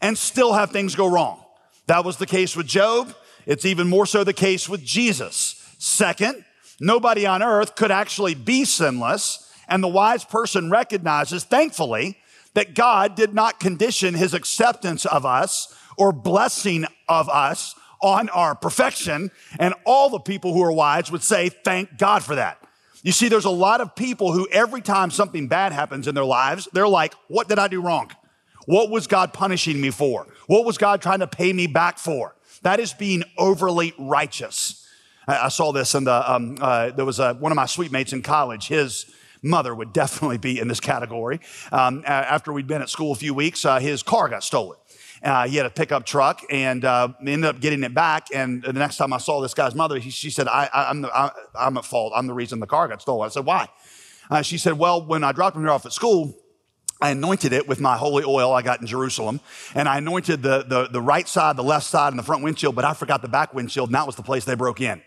and 0.00 0.16
still 0.16 0.52
have 0.52 0.70
things 0.70 0.94
go 0.94 1.06
wrong. 1.06 1.42
That 1.86 2.04
was 2.04 2.16
the 2.16 2.26
case 2.26 2.56
with 2.56 2.66
Job. 2.66 3.14
It's 3.46 3.64
even 3.64 3.88
more 3.88 4.06
so 4.06 4.24
the 4.24 4.32
case 4.32 4.68
with 4.68 4.82
Jesus. 4.82 5.60
Second, 5.78 6.44
nobody 6.80 7.26
on 7.26 7.42
earth 7.42 7.74
could 7.74 7.90
actually 7.90 8.34
be 8.34 8.64
sinless. 8.64 9.52
And 9.68 9.82
the 9.82 9.88
wise 9.88 10.24
person 10.24 10.70
recognizes, 10.70 11.44
thankfully, 11.44 12.18
that 12.54 12.74
God 12.74 13.14
did 13.14 13.34
not 13.34 13.60
condition 13.60 14.14
his 14.14 14.32
acceptance 14.32 15.04
of 15.06 15.26
us 15.26 15.74
or 15.96 16.12
blessing 16.12 16.86
of 17.08 17.28
us 17.28 17.74
on 18.00 18.28
our 18.30 18.54
perfection. 18.54 19.30
And 19.58 19.74
all 19.84 20.10
the 20.10 20.18
people 20.18 20.52
who 20.52 20.62
are 20.62 20.72
wise 20.72 21.10
would 21.10 21.22
say, 21.22 21.48
thank 21.48 21.98
God 21.98 22.22
for 22.22 22.34
that. 22.34 22.63
You 23.04 23.12
see, 23.12 23.28
there's 23.28 23.44
a 23.44 23.50
lot 23.50 23.82
of 23.82 23.94
people 23.94 24.32
who 24.32 24.48
every 24.50 24.80
time 24.80 25.10
something 25.10 25.46
bad 25.46 25.72
happens 25.72 26.08
in 26.08 26.14
their 26.14 26.24
lives, 26.24 26.68
they're 26.72 26.88
like, 26.88 27.12
what 27.28 27.48
did 27.48 27.58
I 27.58 27.68
do 27.68 27.82
wrong? 27.82 28.10
What 28.64 28.88
was 28.88 29.06
God 29.06 29.34
punishing 29.34 29.78
me 29.78 29.90
for? 29.90 30.26
What 30.46 30.64
was 30.64 30.78
God 30.78 31.02
trying 31.02 31.18
to 31.20 31.26
pay 31.26 31.52
me 31.52 31.66
back 31.66 31.98
for? 31.98 32.34
That 32.62 32.80
is 32.80 32.94
being 32.94 33.22
overly 33.36 33.92
righteous. 33.98 34.88
I, 35.28 35.36
I 35.36 35.48
saw 35.48 35.70
this 35.70 35.94
in 35.94 36.04
the, 36.04 36.32
um, 36.32 36.56
uh, 36.58 36.92
there 36.92 37.04
was 37.04 37.18
a, 37.18 37.34
one 37.34 37.52
of 37.52 37.56
my 37.56 37.66
suite 37.66 37.92
mates 37.92 38.14
in 38.14 38.22
college. 38.22 38.68
His 38.68 39.04
mother 39.42 39.74
would 39.74 39.92
definitely 39.92 40.38
be 40.38 40.58
in 40.58 40.68
this 40.68 40.80
category. 40.80 41.40
Um, 41.70 42.04
after 42.06 42.54
we'd 42.54 42.66
been 42.66 42.80
at 42.80 42.88
school 42.88 43.12
a 43.12 43.16
few 43.16 43.34
weeks, 43.34 43.66
uh, 43.66 43.80
his 43.80 44.02
car 44.02 44.30
got 44.30 44.42
stolen. 44.42 44.78
Uh, 45.24 45.48
he 45.48 45.56
had 45.56 45.64
a 45.64 45.70
pickup 45.70 46.04
truck 46.04 46.42
and 46.50 46.84
uh, 46.84 47.08
ended 47.20 47.46
up 47.46 47.58
getting 47.58 47.82
it 47.82 47.94
back. 47.94 48.26
And 48.34 48.62
the 48.62 48.74
next 48.74 48.98
time 48.98 49.12
I 49.14 49.18
saw 49.18 49.40
this 49.40 49.54
guy's 49.54 49.74
mother, 49.74 49.98
he, 49.98 50.10
she 50.10 50.28
said, 50.28 50.48
I, 50.48 50.68
am 50.90 51.06
I, 51.06 51.30
am 51.58 51.78
at 51.78 51.86
fault. 51.86 52.12
I'm 52.14 52.26
the 52.26 52.34
reason 52.34 52.60
the 52.60 52.66
car 52.66 52.88
got 52.88 53.00
stolen. 53.00 53.24
I 53.24 53.30
said, 53.30 53.46
Why? 53.46 53.68
Uh, 54.30 54.42
she 54.42 54.58
said, 54.58 54.74
Well, 54.74 55.04
when 55.04 55.24
I 55.24 55.32
dropped 55.32 55.56
him 55.56 55.62
here 55.62 55.70
off 55.70 55.86
at 55.86 55.92
school, 55.92 56.36
I 57.00 57.10
anointed 57.10 57.52
it 57.52 57.66
with 57.66 57.80
my 57.80 57.96
holy 57.96 58.24
oil 58.24 58.52
I 58.52 58.62
got 58.62 58.80
in 58.80 58.86
Jerusalem. 58.86 59.40
And 59.74 59.88
I 59.88 59.98
anointed 59.98 60.42
the, 60.42 60.64
the, 60.66 60.88
the 60.88 61.00
right 61.00 61.26
side, 61.26 61.56
the 61.56 61.64
left 61.64 61.86
side, 61.86 62.12
and 62.12 62.18
the 62.18 62.22
front 62.22 62.44
windshield, 62.44 62.74
but 62.74 62.84
I 62.84 62.94
forgot 62.94 63.22
the 63.22 63.28
back 63.28 63.54
windshield, 63.54 63.88
and 63.88 63.94
that 63.94 64.06
was 64.06 64.16
the 64.16 64.22
place 64.22 64.44
they 64.44 64.54
broke 64.54 64.80
in. 64.80 65.02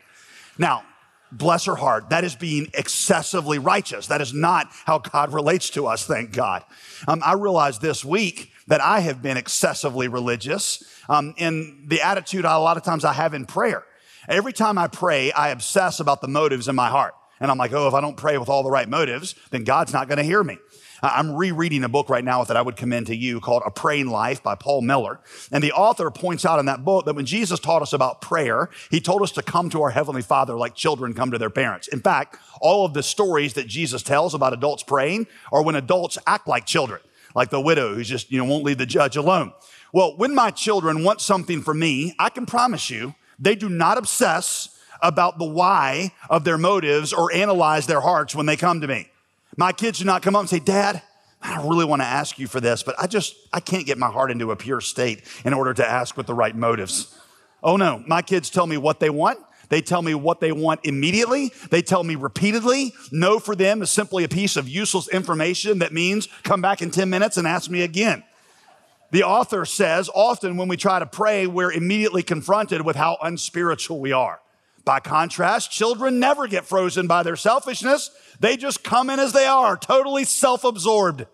Now, 0.57 0.83
bless 1.31 1.65
her 1.65 1.75
heart, 1.75 2.09
that 2.09 2.23
is 2.23 2.35
being 2.35 2.69
excessively 2.73 3.59
righteous. 3.59 4.07
That 4.07 4.21
is 4.21 4.33
not 4.33 4.67
how 4.85 4.99
God 4.99 5.33
relates 5.33 5.69
to 5.71 5.87
us, 5.87 6.05
thank 6.05 6.31
God. 6.31 6.63
Um, 7.07 7.21
I 7.23 7.33
realized 7.33 7.81
this 7.81 8.03
week 8.03 8.51
that 8.67 8.81
I 8.81 8.99
have 9.01 9.21
been 9.21 9.37
excessively 9.37 10.07
religious 10.07 10.83
um, 11.09 11.33
in 11.37 11.85
the 11.87 12.01
attitude 12.01 12.45
a 12.45 12.57
lot 12.59 12.77
of 12.77 12.83
times 12.83 13.05
I 13.05 13.13
have 13.13 13.33
in 13.33 13.45
prayer. 13.45 13.83
Every 14.27 14.53
time 14.53 14.77
I 14.77 14.87
pray, 14.87 15.31
I 15.31 15.49
obsess 15.49 15.99
about 15.99 16.21
the 16.21 16.27
motives 16.27 16.67
in 16.67 16.75
my 16.75 16.89
heart. 16.89 17.13
And 17.39 17.51
I'm 17.51 17.57
like, 17.57 17.71
oh, 17.71 17.87
if 17.87 17.93
I 17.93 18.01
don't 18.01 18.17
pray 18.17 18.37
with 18.37 18.49
all 18.49 18.63
the 18.63 18.71
right 18.71 18.89
motives, 18.89 19.35
then 19.51 19.63
God's 19.63 19.93
not 19.93 20.07
going 20.07 20.17
to 20.17 20.23
hear 20.23 20.43
me. 20.43 20.57
I'm 21.01 21.35
rereading 21.35 21.83
a 21.83 21.89
book 21.89 22.09
right 22.09 22.23
now 22.23 22.43
that 22.43 22.57
I 22.57 22.61
would 22.61 22.75
commend 22.75 23.07
to 23.07 23.15
you 23.15 23.39
called 23.39 23.61
A 23.65 23.71
Praying 23.71 24.07
Life 24.07 24.41
by 24.41 24.55
Paul 24.55 24.81
Miller. 24.81 25.19
And 25.51 25.63
the 25.63 25.71
author 25.71 26.09
points 26.09 26.45
out 26.45 26.59
in 26.59 26.65
that 26.65 26.83
book 26.83 27.05
that 27.05 27.15
when 27.15 27.25
Jesus 27.25 27.59
taught 27.59 27.83
us 27.83 27.93
about 27.93 28.21
prayer, 28.21 28.69
he 28.89 28.99
told 28.99 29.21
us 29.21 29.31
to 29.33 29.43
come 29.43 29.69
to 29.69 29.81
our 29.83 29.91
Heavenly 29.91 30.23
Father 30.23 30.57
like 30.57 30.73
children 30.73 31.13
come 31.13 31.31
to 31.31 31.37
their 31.37 31.51
parents. 31.51 31.87
In 31.87 31.99
fact, 31.99 32.37
all 32.61 32.85
of 32.85 32.93
the 32.93 33.03
stories 33.03 33.53
that 33.53 33.67
Jesus 33.67 34.01
tells 34.01 34.33
about 34.33 34.53
adults 34.53 34.83
praying 34.83 35.27
are 35.51 35.61
when 35.61 35.75
adults 35.75 36.17
act 36.25 36.47
like 36.47 36.65
children, 36.65 36.99
like 37.37 37.51
the 37.51 37.61
widow 37.61 37.93
who 37.93 38.03
just, 38.03 38.31
you 38.31 38.39
know, 38.39 38.45
won't 38.45 38.63
leave 38.63 38.79
the 38.79 38.85
judge 38.87 39.15
alone. 39.15 39.53
Well, 39.93 40.17
when 40.17 40.33
my 40.33 40.49
children 40.49 41.03
want 41.03 41.21
something 41.21 41.61
from 41.61 41.77
me, 41.77 42.15
I 42.17 42.29
can 42.29 42.47
promise 42.47 42.89
you 42.89 43.13
they 43.37 43.53
do 43.53 43.69
not 43.69 43.99
obsess 43.99 44.75
about 45.03 45.37
the 45.37 45.45
why 45.45 46.13
of 46.31 46.43
their 46.45 46.57
motives 46.57 47.13
or 47.13 47.31
analyze 47.31 47.85
their 47.85 48.01
hearts 48.01 48.33
when 48.33 48.47
they 48.47 48.57
come 48.57 48.81
to 48.81 48.87
me. 48.87 49.07
My 49.55 49.71
kids 49.71 49.99
do 49.99 50.05
not 50.05 50.23
come 50.23 50.35
up 50.35 50.39
and 50.39 50.49
say, 50.49 50.57
Dad, 50.57 51.03
I 51.39 51.61
really 51.61 51.85
want 51.85 52.01
to 52.01 52.07
ask 52.07 52.39
you 52.39 52.47
for 52.47 52.59
this, 52.59 52.81
but 52.81 52.95
I 52.99 53.05
just, 53.05 53.35
I 53.53 53.59
can't 53.59 53.85
get 53.85 53.99
my 53.99 54.09
heart 54.09 54.31
into 54.31 54.49
a 54.49 54.55
pure 54.55 54.81
state 54.81 55.21
in 55.45 55.53
order 55.53 55.75
to 55.75 55.87
ask 55.87 56.17
with 56.17 56.25
the 56.25 56.33
right 56.33 56.55
motives. 56.55 57.15
Oh 57.61 57.77
no, 57.77 58.03
my 58.07 58.23
kids 58.23 58.49
tell 58.49 58.65
me 58.65 58.77
what 58.77 58.99
they 58.99 59.11
want. 59.11 59.37
They 59.69 59.81
tell 59.81 60.01
me 60.01 60.13
what 60.13 60.39
they 60.39 60.51
want 60.51 60.81
immediately. 60.83 61.51
They 61.69 61.81
tell 61.81 62.03
me 62.03 62.15
repeatedly. 62.15 62.93
No 63.11 63.39
for 63.39 63.55
them 63.55 63.81
is 63.81 63.89
simply 63.89 64.23
a 64.23 64.29
piece 64.29 64.55
of 64.55 64.69
useless 64.69 65.07
information 65.09 65.79
that 65.79 65.93
means 65.93 66.27
come 66.43 66.61
back 66.61 66.81
in 66.81 66.91
10 66.91 67.09
minutes 67.09 67.37
and 67.37 67.47
ask 67.47 67.69
me 67.69 67.81
again. 67.81 68.23
The 69.11 69.23
author 69.23 69.65
says 69.65 70.09
often 70.13 70.57
when 70.57 70.67
we 70.67 70.77
try 70.77 70.99
to 70.99 71.05
pray, 71.05 71.47
we're 71.47 71.71
immediately 71.71 72.23
confronted 72.23 72.81
with 72.81 72.95
how 72.95 73.17
unspiritual 73.21 73.99
we 73.99 74.11
are. 74.11 74.41
By 74.83 74.99
contrast, 75.01 75.71
children 75.71 76.19
never 76.19 76.47
get 76.47 76.65
frozen 76.65 77.07
by 77.07 77.23
their 77.23 77.35
selfishness. 77.35 78.09
They 78.39 78.55
just 78.55 78.83
come 78.83 79.09
in 79.09 79.19
as 79.19 79.33
they 79.33 79.45
are, 79.45 79.75
totally 79.75 80.23
self 80.23 80.63
absorbed. 80.63 81.25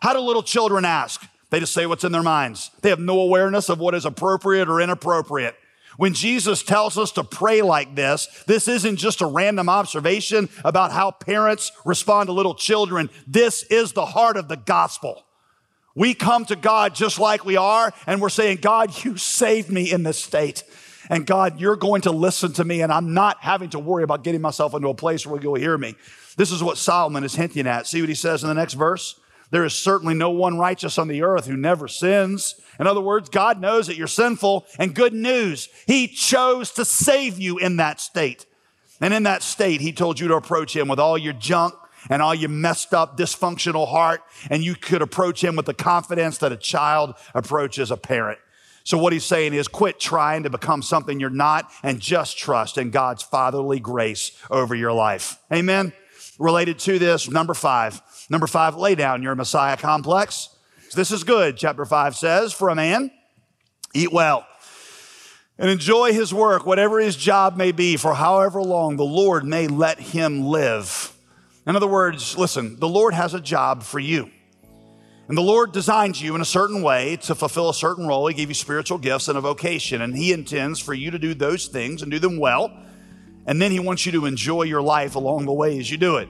How 0.00 0.14
do 0.14 0.20
little 0.20 0.42
children 0.42 0.84
ask? 0.84 1.26
They 1.50 1.60
just 1.60 1.74
say 1.74 1.84
what's 1.84 2.04
in 2.04 2.12
their 2.12 2.22
minds. 2.22 2.70
They 2.80 2.88
have 2.88 2.98
no 2.98 3.20
awareness 3.20 3.68
of 3.68 3.78
what 3.78 3.94
is 3.94 4.06
appropriate 4.06 4.68
or 4.68 4.80
inappropriate. 4.80 5.54
When 5.96 6.14
Jesus 6.14 6.62
tells 6.62 6.96
us 6.96 7.12
to 7.12 7.24
pray 7.24 7.62
like 7.62 7.94
this, 7.94 8.26
this 8.46 8.68
isn't 8.68 8.96
just 8.96 9.20
a 9.20 9.26
random 9.26 9.68
observation 9.68 10.48
about 10.64 10.92
how 10.92 11.10
parents 11.10 11.72
respond 11.84 12.28
to 12.28 12.32
little 12.32 12.54
children. 12.54 13.10
This 13.26 13.62
is 13.64 13.92
the 13.92 14.06
heart 14.06 14.36
of 14.36 14.48
the 14.48 14.56
gospel. 14.56 15.24
We 15.94 16.14
come 16.14 16.46
to 16.46 16.56
God 16.56 16.94
just 16.94 17.18
like 17.18 17.44
we 17.44 17.56
are, 17.56 17.92
and 18.06 18.20
we're 18.20 18.30
saying, 18.30 18.58
God, 18.62 19.04
you 19.04 19.18
saved 19.18 19.70
me 19.70 19.92
in 19.92 20.02
this 20.02 20.18
state. 20.18 20.64
And 21.10 21.26
God, 21.26 21.60
you're 21.60 21.76
going 21.76 22.02
to 22.02 22.10
listen 22.10 22.52
to 22.54 22.64
me, 22.64 22.80
and 22.80 22.90
I'm 22.90 23.12
not 23.12 23.38
having 23.40 23.70
to 23.70 23.78
worry 23.78 24.02
about 24.02 24.24
getting 24.24 24.40
myself 24.40 24.72
into 24.72 24.88
a 24.88 24.94
place 24.94 25.26
where 25.26 25.40
you'll 25.40 25.56
hear 25.56 25.76
me. 25.76 25.94
This 26.36 26.50
is 26.50 26.62
what 26.62 26.78
Solomon 26.78 27.24
is 27.24 27.34
hinting 27.34 27.66
at. 27.66 27.86
See 27.86 28.00
what 28.00 28.08
he 28.08 28.14
says 28.14 28.42
in 28.42 28.48
the 28.48 28.54
next 28.54 28.74
verse? 28.74 29.20
There 29.52 29.64
is 29.64 29.74
certainly 29.74 30.14
no 30.14 30.30
one 30.30 30.58
righteous 30.58 30.98
on 30.98 31.08
the 31.08 31.22
earth 31.22 31.46
who 31.46 31.56
never 31.56 31.86
sins. 31.86 32.60
In 32.80 32.86
other 32.86 33.02
words, 33.02 33.28
God 33.28 33.60
knows 33.60 33.86
that 33.86 33.96
you're 33.96 34.06
sinful, 34.06 34.66
and 34.78 34.94
good 34.94 35.12
news, 35.12 35.68
He 35.86 36.08
chose 36.08 36.72
to 36.72 36.84
save 36.84 37.38
you 37.38 37.58
in 37.58 37.76
that 37.76 38.00
state. 38.00 38.46
And 39.00 39.12
in 39.12 39.24
that 39.24 39.42
state, 39.42 39.82
He 39.82 39.92
told 39.92 40.18
you 40.18 40.26
to 40.28 40.36
approach 40.36 40.74
Him 40.74 40.88
with 40.88 40.98
all 40.98 41.18
your 41.18 41.34
junk, 41.34 41.74
and 42.10 42.20
all 42.20 42.34
your 42.34 42.50
messed 42.50 42.94
up, 42.94 43.16
dysfunctional 43.16 43.86
heart, 43.86 44.22
and 44.50 44.64
you 44.64 44.74
could 44.74 45.02
approach 45.02 45.44
him 45.44 45.54
with 45.54 45.66
the 45.66 45.74
confidence 45.74 46.38
that 46.38 46.50
a 46.50 46.56
child 46.56 47.14
approaches 47.32 47.92
a 47.92 47.96
parent. 47.96 48.40
So, 48.82 48.98
what 48.98 49.12
he's 49.12 49.24
saying 49.24 49.54
is 49.54 49.68
quit 49.68 50.00
trying 50.00 50.42
to 50.42 50.50
become 50.50 50.82
something 50.82 51.20
you're 51.20 51.30
not 51.30 51.70
and 51.84 52.00
just 52.00 52.36
trust 52.36 52.76
in 52.76 52.90
God's 52.90 53.22
fatherly 53.22 53.78
grace 53.78 54.32
over 54.50 54.74
your 54.74 54.92
life. 54.92 55.38
Amen. 55.52 55.92
Related 56.38 56.80
to 56.80 56.98
this, 56.98 57.30
number 57.30 57.54
five. 57.54 58.02
Number 58.28 58.46
five, 58.46 58.76
lay 58.76 58.94
down 58.94 59.22
your 59.22 59.34
Messiah 59.34 59.76
complex. 59.76 60.48
This 60.94 61.10
is 61.10 61.24
good, 61.24 61.56
chapter 61.56 61.84
five 61.84 62.16
says, 62.16 62.52
for 62.52 62.68
a 62.68 62.74
man, 62.74 63.10
eat 63.94 64.12
well 64.12 64.46
and 65.58 65.70
enjoy 65.70 66.12
his 66.12 66.32
work, 66.32 66.66
whatever 66.66 66.98
his 66.98 67.16
job 67.16 67.56
may 67.56 67.72
be, 67.72 67.96
for 67.96 68.14
however 68.14 68.60
long 68.60 68.96
the 68.96 69.04
Lord 69.04 69.44
may 69.44 69.68
let 69.68 70.00
him 70.00 70.44
live. 70.44 71.16
In 71.66 71.76
other 71.76 71.86
words, 71.86 72.36
listen, 72.36 72.80
the 72.80 72.88
Lord 72.88 73.14
has 73.14 73.34
a 73.34 73.40
job 73.40 73.84
for 73.84 74.00
you. 74.00 74.30
And 75.28 75.38
the 75.38 75.42
Lord 75.42 75.72
designed 75.72 76.20
you 76.20 76.34
in 76.34 76.40
a 76.40 76.44
certain 76.44 76.82
way 76.82 77.16
to 77.18 77.34
fulfill 77.36 77.70
a 77.70 77.74
certain 77.74 78.08
role. 78.08 78.26
He 78.26 78.34
gave 78.34 78.48
you 78.48 78.54
spiritual 78.54 78.98
gifts 78.98 79.28
and 79.28 79.38
a 79.38 79.40
vocation, 79.40 80.02
and 80.02 80.16
He 80.16 80.32
intends 80.32 80.80
for 80.80 80.94
you 80.94 81.12
to 81.12 81.18
do 81.18 81.32
those 81.32 81.68
things 81.68 82.02
and 82.02 82.10
do 82.10 82.18
them 82.18 82.38
well. 82.38 82.76
And 83.46 83.62
then 83.62 83.70
He 83.70 83.78
wants 83.78 84.04
you 84.04 84.12
to 84.12 84.26
enjoy 84.26 84.64
your 84.64 84.82
life 84.82 85.14
along 85.14 85.46
the 85.46 85.52
way 85.52 85.78
as 85.78 85.88
you 85.90 85.96
do 85.96 86.16
it. 86.16 86.28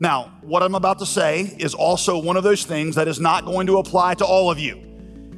Now, 0.00 0.32
what 0.40 0.62
I'm 0.62 0.74
about 0.74 0.98
to 1.00 1.06
say 1.06 1.42
is 1.58 1.74
also 1.74 2.18
one 2.18 2.38
of 2.38 2.42
those 2.42 2.64
things 2.64 2.96
that 2.96 3.06
is 3.06 3.20
not 3.20 3.44
going 3.44 3.66
to 3.66 3.76
apply 3.76 4.14
to 4.14 4.24
all 4.24 4.50
of 4.50 4.58
you. 4.58 4.76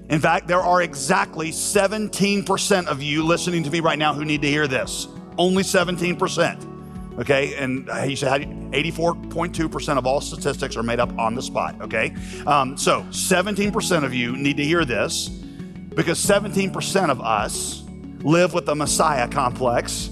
In 0.08 0.20
fact, 0.20 0.46
there 0.46 0.60
are 0.60 0.82
exactly 0.82 1.50
17% 1.50 2.86
of 2.86 3.02
you 3.02 3.24
listening 3.24 3.64
to 3.64 3.70
me 3.70 3.80
right 3.80 3.98
now 3.98 4.14
who 4.14 4.24
need 4.24 4.40
to 4.42 4.48
hear 4.48 4.68
this. 4.68 5.08
Only 5.36 5.64
17%. 5.64 7.18
Okay, 7.18 7.54
and 7.56 7.90
he 8.04 8.14
said 8.14 8.30
84.2% 8.30 9.98
of 9.98 10.06
all 10.06 10.20
statistics 10.20 10.76
are 10.76 10.82
made 10.82 11.00
up 11.00 11.16
on 11.18 11.34
the 11.34 11.42
spot. 11.42 11.74
Okay, 11.82 12.14
um, 12.46 12.76
so 12.76 13.02
17% 13.10 14.04
of 14.04 14.14
you 14.14 14.36
need 14.36 14.56
to 14.56 14.64
hear 14.64 14.84
this 14.84 15.28
because 15.28 16.24
17% 16.24 17.10
of 17.10 17.20
us 17.20 17.82
live 18.22 18.54
with 18.54 18.66
the 18.66 18.74
Messiah 18.74 19.28
complex. 19.28 20.08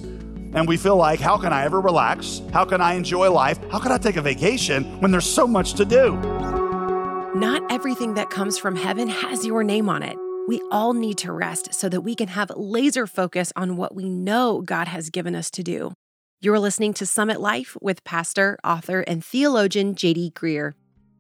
And 0.53 0.67
we 0.67 0.77
feel 0.77 0.97
like, 0.97 1.21
how 1.21 1.37
can 1.37 1.53
I 1.53 1.65
ever 1.65 1.81
relax? 1.81 2.43
How 2.53 2.65
can 2.65 2.81
I 2.81 2.95
enjoy 2.95 3.31
life? 3.31 3.59
How 3.71 3.79
can 3.79 3.93
I 3.93 3.99
take 3.99 4.17
a 4.17 4.23
vacation 4.23 5.01
when 5.01 5.11
there's 5.11 5.29
so 5.29 5.47
much 5.47 5.75
to 5.75 5.85
do? 5.85 6.17
Not 7.35 7.63
everything 7.71 8.15
that 8.15 8.31
comes 8.31 8.59
from 8.59 8.77
heaven 8.77 9.09
has 9.09 9.47
your 9.47 9.63
name 9.63 9.89
on 9.89 10.03
it. 10.03 10.17
We 10.49 10.61
all 10.73 10.95
need 10.95 11.19
to 11.19 11.33
rest 11.33 11.75
so 11.75 11.89
that 11.89 12.01
we 12.01 12.15
can 12.15 12.29
have 12.29 12.51
laser 12.57 13.07
focus 13.07 13.53
on 13.55 13.77
what 13.77 13.95
we 13.95 14.09
know 14.09 14.63
God 14.63 14.89
has 14.89 15.11
given 15.11 15.37
us 15.37 15.51
to 15.53 15.63
do. 15.63 15.93
You're 16.41 16.59
listening 16.59 16.95
to 16.95 17.07
Summit 17.07 17.41
Life 17.41 17.77
with 17.81 18.03
pastor, 18.03 18.59
author, 18.65 19.03
and 19.03 19.25
theologian 19.25 19.95
JD 19.95 20.33
Greear. 20.33 20.73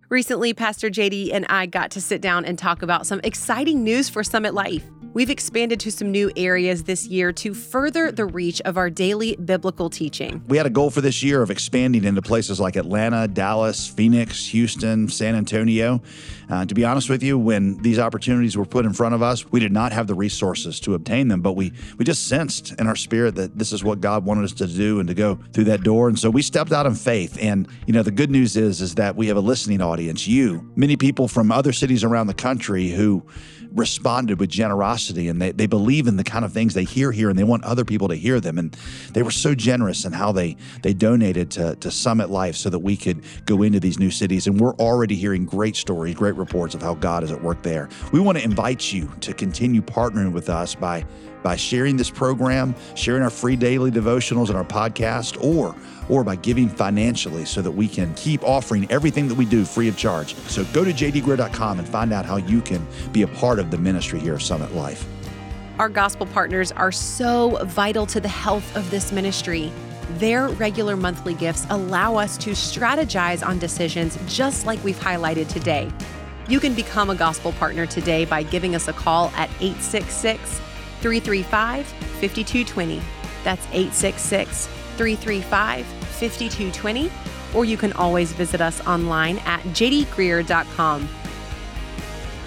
Recently, 0.08 0.52
Pastor 0.52 0.90
JD 0.90 1.32
and 1.32 1.46
I 1.48 1.66
got 1.66 1.92
to 1.92 2.00
sit 2.00 2.20
down 2.20 2.44
and 2.44 2.58
talk 2.58 2.82
about 2.82 3.06
some 3.06 3.20
exciting 3.22 3.84
news 3.84 4.08
for 4.08 4.24
Summit 4.24 4.54
Life. 4.54 4.84
We've 5.12 5.30
expanded 5.30 5.80
to 5.80 5.90
some 5.90 6.12
new 6.12 6.30
areas 6.36 6.84
this 6.84 7.08
year 7.08 7.32
to 7.32 7.52
further 7.52 8.12
the 8.12 8.26
reach 8.26 8.60
of 8.60 8.76
our 8.76 8.88
daily 8.88 9.34
biblical 9.34 9.90
teaching. 9.90 10.40
We 10.46 10.56
had 10.56 10.66
a 10.66 10.70
goal 10.70 10.88
for 10.88 11.00
this 11.00 11.20
year 11.20 11.42
of 11.42 11.50
expanding 11.50 12.04
into 12.04 12.22
places 12.22 12.60
like 12.60 12.76
Atlanta, 12.76 13.26
Dallas, 13.26 13.88
Phoenix, 13.88 14.46
Houston, 14.46 15.08
San 15.08 15.34
Antonio. 15.34 16.00
Uh, 16.48 16.64
to 16.64 16.74
be 16.76 16.84
honest 16.84 17.10
with 17.10 17.24
you, 17.24 17.40
when 17.40 17.78
these 17.78 17.98
opportunities 17.98 18.56
were 18.56 18.64
put 18.64 18.86
in 18.86 18.92
front 18.92 19.16
of 19.16 19.20
us, 19.20 19.50
we 19.50 19.58
did 19.58 19.72
not 19.72 19.90
have 19.90 20.06
the 20.06 20.14
resources 20.14 20.78
to 20.80 20.94
obtain 20.94 21.26
them, 21.26 21.40
but 21.40 21.54
we 21.54 21.72
we 21.98 22.04
just 22.04 22.28
sensed 22.28 22.74
in 22.78 22.86
our 22.86 22.96
spirit 22.96 23.34
that 23.34 23.58
this 23.58 23.72
is 23.72 23.82
what 23.82 24.00
God 24.00 24.24
wanted 24.24 24.44
us 24.44 24.52
to 24.52 24.68
do 24.68 25.00
and 25.00 25.08
to 25.08 25.14
go 25.14 25.40
through 25.52 25.64
that 25.64 25.82
door. 25.82 26.06
And 26.06 26.16
so 26.16 26.30
we 26.30 26.40
stepped 26.40 26.70
out 26.70 26.86
in 26.86 26.94
faith. 26.94 27.36
And 27.40 27.66
you 27.84 27.92
know, 27.92 28.04
the 28.04 28.12
good 28.12 28.30
news 28.30 28.56
is 28.56 28.80
is 28.80 28.94
that 28.94 29.16
we 29.16 29.26
have 29.26 29.36
a 29.36 29.40
listening 29.40 29.82
audience. 29.82 30.28
You, 30.28 30.70
many 30.76 30.96
people 30.96 31.26
from 31.26 31.50
other 31.50 31.72
cities 31.72 32.04
around 32.04 32.28
the 32.28 32.34
country 32.34 32.90
who 32.90 33.26
responded 33.74 34.40
with 34.40 34.50
generosity 34.50 35.28
and 35.28 35.40
they, 35.40 35.52
they 35.52 35.66
believe 35.66 36.06
in 36.06 36.16
the 36.16 36.24
kind 36.24 36.44
of 36.44 36.52
things 36.52 36.74
they 36.74 36.84
hear 36.84 37.12
here 37.12 37.30
and 37.30 37.38
they 37.38 37.44
want 37.44 37.64
other 37.64 37.84
people 37.84 38.08
to 38.08 38.14
hear 38.14 38.40
them. 38.40 38.58
And 38.58 38.76
they 39.12 39.22
were 39.22 39.30
so 39.30 39.54
generous 39.54 40.04
in 40.04 40.12
how 40.12 40.32
they, 40.32 40.56
they 40.82 40.92
donated 40.92 41.50
to, 41.52 41.76
to 41.76 41.90
Summit 41.90 42.30
Life 42.30 42.56
so 42.56 42.70
that 42.70 42.78
we 42.78 42.96
could 42.96 43.22
go 43.46 43.62
into 43.62 43.80
these 43.80 43.98
new 43.98 44.10
cities. 44.10 44.46
And 44.46 44.60
we're 44.60 44.74
already 44.74 45.14
hearing 45.14 45.44
great 45.44 45.76
stories, 45.76 46.14
great 46.14 46.34
reports 46.34 46.74
of 46.74 46.82
how 46.82 46.94
God 46.94 47.24
is 47.24 47.32
at 47.32 47.42
work 47.42 47.62
there. 47.62 47.88
We 48.12 48.20
want 48.20 48.38
to 48.38 48.44
invite 48.44 48.92
you 48.92 49.10
to 49.20 49.32
continue 49.32 49.82
partnering 49.82 50.32
with 50.32 50.48
us 50.48 50.74
by 50.74 51.04
by 51.42 51.56
sharing 51.56 51.96
this 51.96 52.10
program, 52.10 52.74
sharing 52.94 53.22
our 53.22 53.30
free 53.30 53.56
daily 53.56 53.90
devotionals 53.90 54.48
and 54.48 54.58
our 54.58 54.64
podcast, 54.64 55.42
or 55.42 55.74
or 56.10 56.24
by 56.24 56.36
giving 56.36 56.68
financially 56.68 57.44
so 57.44 57.62
that 57.62 57.70
we 57.70 57.88
can 57.88 58.12
keep 58.14 58.42
offering 58.42 58.90
everything 58.90 59.28
that 59.28 59.34
we 59.36 59.44
do 59.44 59.64
free 59.64 59.88
of 59.88 59.96
charge. 59.96 60.34
So 60.34 60.64
go 60.66 60.84
to 60.84 60.92
jdgreear.com 60.92 61.78
and 61.78 61.88
find 61.88 62.12
out 62.12 62.26
how 62.26 62.36
you 62.36 62.60
can 62.60 62.86
be 63.12 63.22
a 63.22 63.28
part 63.28 63.58
of 63.58 63.70
the 63.70 63.78
ministry 63.78 64.18
here 64.18 64.34
of 64.34 64.42
Summit 64.42 64.74
Life. 64.74 65.06
Our 65.78 65.88
gospel 65.88 66.26
partners 66.26 66.72
are 66.72 66.92
so 66.92 67.64
vital 67.64 68.04
to 68.06 68.20
the 68.20 68.28
health 68.28 68.76
of 68.76 68.90
this 68.90 69.12
ministry. 69.12 69.72
Their 70.18 70.48
regular 70.48 70.96
monthly 70.96 71.34
gifts 71.34 71.66
allow 71.70 72.16
us 72.16 72.36
to 72.38 72.50
strategize 72.50 73.46
on 73.46 73.58
decisions 73.58 74.18
just 74.26 74.66
like 74.66 74.82
we've 74.84 74.98
highlighted 74.98 75.48
today. 75.48 75.90
You 76.48 76.58
can 76.58 76.74
become 76.74 77.10
a 77.10 77.14
gospel 77.14 77.52
partner 77.52 77.86
today 77.86 78.24
by 78.24 78.42
giving 78.42 78.74
us 78.74 78.88
a 78.88 78.92
call 78.92 79.28
at 79.36 79.48
866 79.60 80.58
335 81.00 81.86
5220. 81.86 83.00
That's 83.44 83.64
866 83.68 84.68
335 85.00 85.86
5220. 85.86 87.10
Or 87.54 87.64
you 87.64 87.78
can 87.78 87.94
always 87.94 88.32
visit 88.32 88.60
us 88.60 88.86
online 88.86 89.38
at 89.46 89.60
jdgreear.com. 89.62 91.08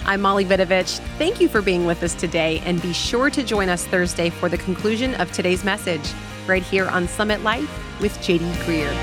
I'm 0.06 0.20
Molly 0.20 0.44
Vidovich. 0.44 1.00
Thank 1.18 1.40
you 1.40 1.48
for 1.48 1.60
being 1.60 1.84
with 1.84 2.00
us 2.04 2.14
today, 2.14 2.60
and 2.64 2.80
be 2.80 2.92
sure 2.92 3.28
to 3.28 3.42
join 3.42 3.68
us 3.68 3.86
Thursday 3.86 4.30
for 4.30 4.48
the 4.48 4.58
conclusion 4.58 5.16
of 5.16 5.32
today's 5.32 5.64
message, 5.64 6.12
right 6.46 6.62
here 6.62 6.86
on 6.86 7.08
Summit 7.08 7.42
Life 7.42 8.00
with 8.00 8.16
JD 8.18 8.52
Greear. 8.62 8.94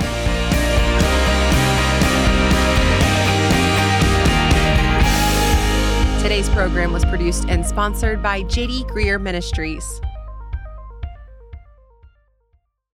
Today's 6.22 6.48
program 6.50 6.94
was 6.94 7.04
produced 7.04 7.50
and 7.50 7.66
sponsored 7.66 8.24
by 8.24 8.44
JD 8.44 8.88
Greear 8.92 9.20
Ministries. 9.20 10.00